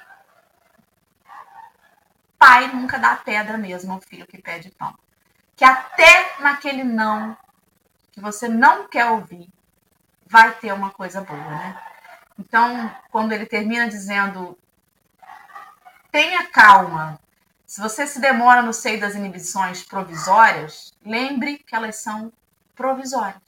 [2.38, 4.94] pai nunca dá pedra mesmo ao filho que pede pão.
[5.56, 7.36] Que até naquele não
[8.14, 9.52] que você não quer ouvir,
[10.24, 11.82] vai ter uma coisa boa, né?
[12.38, 14.56] Então, quando ele termina dizendo:
[16.12, 17.18] tenha calma.
[17.66, 22.32] Se você se demora no seio das inibições provisórias, lembre que elas são
[22.76, 23.42] provisórias.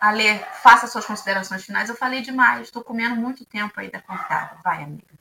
[0.00, 1.90] Ale, faça suas considerações finais.
[1.90, 4.56] Eu falei demais, estou comendo muito tempo aí da contada.
[4.64, 5.11] Vai, amiga.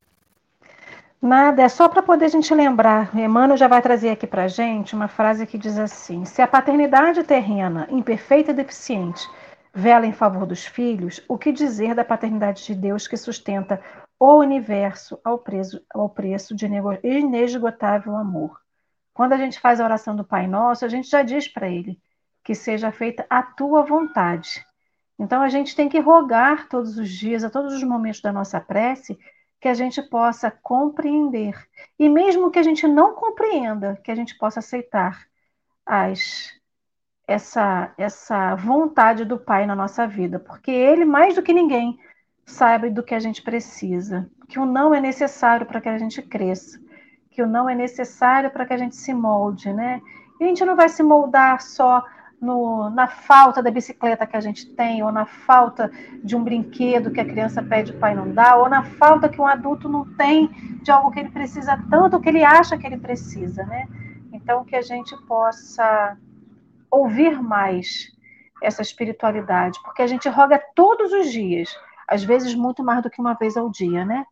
[1.22, 3.15] Nada, é só para poder a gente lembrar.
[3.15, 6.47] Emmanuel já vai trazer aqui para a gente uma frase que diz assim: se a
[6.47, 9.30] paternidade terrena, imperfeita e deficiente,
[9.72, 13.80] vela em favor dos filhos, o que dizer da paternidade de Deus que sustenta
[14.19, 16.65] o universo ao, preço, ao preço de
[17.03, 18.59] inesgotável amor?
[19.13, 21.99] Quando a gente faz a oração do Pai Nosso, a gente já diz para ele
[22.43, 24.65] que seja feita a tua vontade.
[25.19, 28.59] Então a gente tem que rogar todos os dias, a todos os momentos da nossa
[28.59, 29.19] prece,
[29.62, 31.55] que a gente possa compreender.
[31.97, 35.28] E mesmo que a gente não compreenda, que a gente possa aceitar
[35.86, 36.51] as,
[37.28, 41.99] essa, essa vontade do Pai na nossa vida, porque Ele, mais do que ninguém,
[42.43, 46.24] sabe do que a gente precisa, que o não é necessário para que a gente
[46.24, 46.82] cresça,
[47.30, 50.01] que o não é necessário para que a gente se molde, né?
[50.39, 52.03] E a gente não vai se moldar só
[52.41, 55.91] no, na falta da bicicleta que a gente tem, ou na falta
[56.23, 59.39] de um brinquedo que a criança pede o pai não dá, ou na falta que
[59.39, 60.47] um adulto não tem
[60.81, 63.87] de algo que ele precisa tanto, que ele acha que ele precisa, né?
[64.33, 66.17] Então, que a gente possa
[66.89, 68.11] ouvir mais
[68.61, 71.69] essa espiritualidade, porque a gente roga todos os dias,
[72.07, 74.25] às vezes muito mais do que uma vez ao dia, né?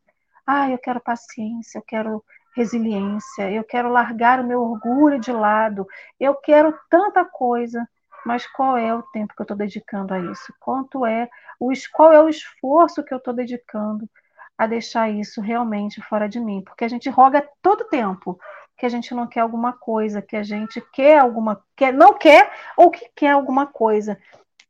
[0.47, 2.23] Ah, eu quero paciência, eu quero
[2.55, 5.87] resiliência, eu quero largar o meu orgulho de lado,
[6.19, 7.87] eu quero tanta coisa
[8.25, 10.53] mas qual é o tempo que eu estou dedicando a isso?
[10.59, 14.09] Quanto é o qual é o esforço que eu estou dedicando
[14.57, 16.61] a deixar isso realmente fora de mim?
[16.63, 18.39] Porque a gente roga todo tempo
[18.77, 22.51] que a gente não quer alguma coisa, que a gente quer alguma, quer, não quer
[22.77, 24.17] ou que quer alguma coisa,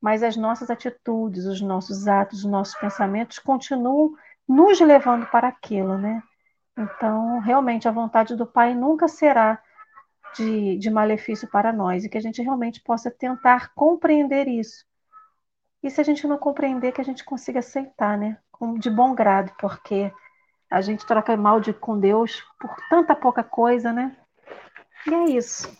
[0.01, 4.13] mas as nossas atitudes, os nossos atos, os nossos pensamentos continuam
[4.47, 6.23] nos levando para aquilo, né?
[6.75, 9.61] Então, realmente, a vontade do Pai nunca será
[10.35, 14.85] de, de malefício para nós e que a gente realmente possa tentar compreender isso.
[15.81, 18.37] E se a gente não compreender, que a gente consiga aceitar, né?
[18.77, 20.11] De bom grado, porque
[20.69, 24.15] a gente troca mal de, com Deus por tanta pouca coisa, né?
[25.07, 25.71] E é isso.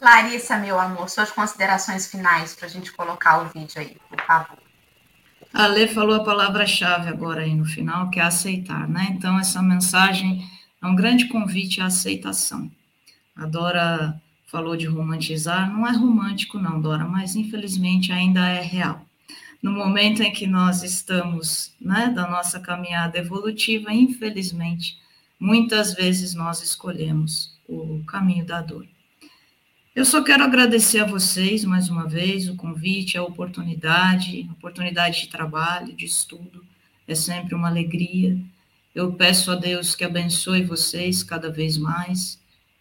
[0.00, 4.58] Larissa, meu amor, suas considerações finais para a gente colocar o vídeo aí, por favor.
[5.52, 9.08] A Lê falou a palavra-chave agora aí no final, que é aceitar, né?
[9.10, 10.46] Então, essa mensagem
[10.80, 12.70] é um grande convite à aceitação.
[13.38, 19.06] A Dora falou de romantizar, não é romântico não, Dora, mas infelizmente ainda é real.
[19.62, 24.98] No momento em que nós estamos, né, da nossa caminhada evolutiva, infelizmente,
[25.38, 28.86] muitas vezes nós escolhemos o caminho da dor.
[29.94, 35.28] Eu só quero agradecer a vocês mais uma vez o convite, a oportunidade, oportunidade de
[35.28, 36.64] trabalho, de estudo.
[37.06, 38.36] É sempre uma alegria.
[38.94, 42.40] Eu peço a Deus que abençoe vocês cada vez mais,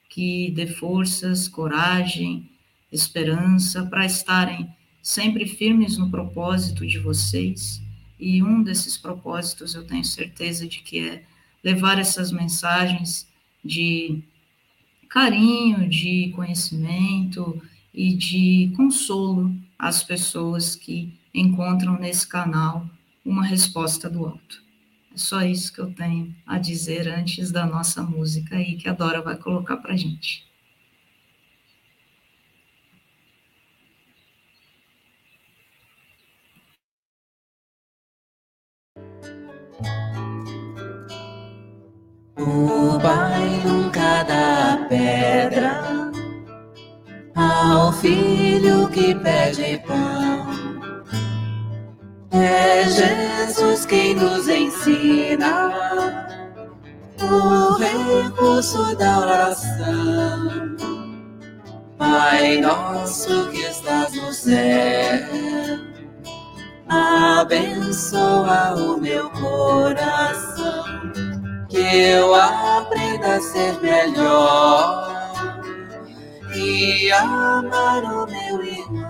[0.10, 2.50] que dê forças, coragem,
[2.92, 4.70] esperança para estarem
[5.02, 7.82] sempre firmes no propósito de vocês.
[8.20, 11.24] E um desses propósitos eu tenho certeza de que é
[11.64, 13.28] levar essas mensagens
[13.64, 14.24] de
[15.10, 17.62] carinho, de conhecimento
[17.94, 22.86] e de consolo às pessoas que encontram nesse canal
[23.26, 24.67] uma resposta do alto.
[25.18, 29.22] Só isso que eu tenho a dizer antes da nossa música aí que a Dora
[29.22, 30.46] vai colocar para gente.
[42.38, 45.82] O Pai nunca dá pedra
[47.36, 50.57] ao filho que pede pão.
[52.32, 56.28] É Jesus quem nos ensina
[57.22, 60.78] o recurso da oração.
[61.98, 65.20] Pai nosso que estás no céu,
[66.88, 70.84] abençoa o meu coração,
[71.70, 75.08] que eu aprenda a ser melhor
[76.54, 79.07] e amar o meu irmão.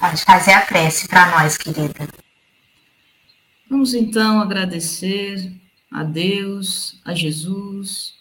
[0.00, 2.08] Pode fazer a prece para nós, querida.
[3.68, 5.52] Vamos então agradecer
[5.92, 8.14] a Deus, a Jesus,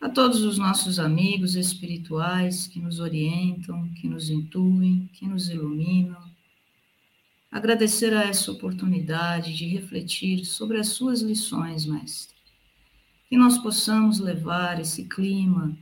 [0.00, 6.22] a todos os nossos amigos espirituais que nos orientam, que nos intuem, que nos iluminam.
[7.50, 12.36] Agradecer a essa oportunidade de refletir sobre as suas lições, Mestre.
[13.28, 15.76] Que nós possamos levar esse clima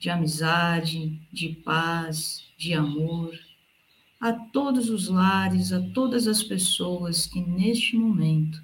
[0.00, 3.38] de amizade, de paz, de amor
[4.20, 8.62] a todos os lares, a todas as pessoas que neste momento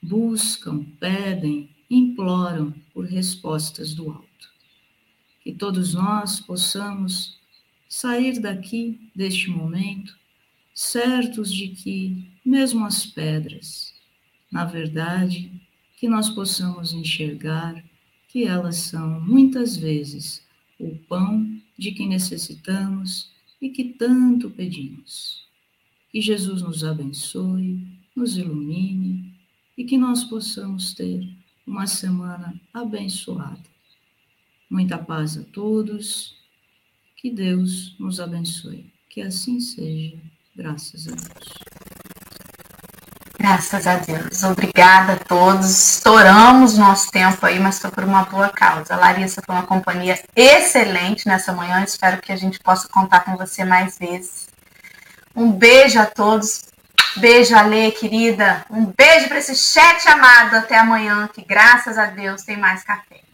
[0.00, 4.28] buscam, pedem, imploram por respostas do alto.
[5.42, 7.38] Que todos nós possamos
[7.88, 10.16] sair daqui, deste momento,
[10.72, 13.92] certos de que, mesmo as pedras,
[14.52, 15.50] na verdade,
[15.96, 17.82] que nós possamos enxergar
[18.28, 20.46] que elas são muitas vezes
[20.78, 25.46] o pão de que necessitamos e que tanto pedimos.
[26.10, 29.34] Que Jesus nos abençoe, nos ilumine
[29.76, 31.28] e que nós possamos ter
[31.66, 33.62] uma semana abençoada.
[34.70, 36.36] Muita paz a todos,
[37.16, 38.92] que Deus nos abençoe.
[39.10, 40.18] Que assim seja,
[40.54, 41.97] graças a Deus.
[43.48, 44.42] Graças a Deus.
[44.42, 45.94] Obrigada a todos.
[45.94, 48.92] Estouramos nosso tempo aí, mas foi por uma boa causa.
[48.92, 51.82] A Larissa foi uma companhia excelente nessa manhã.
[51.82, 54.48] Espero que a gente possa contar com você mais vezes.
[55.34, 56.66] Um beijo a todos.
[57.16, 58.66] Beijo, Alê, querida.
[58.70, 60.56] Um beijo para esse chat amado.
[60.56, 63.27] Até amanhã, que graças a Deus tem mais café.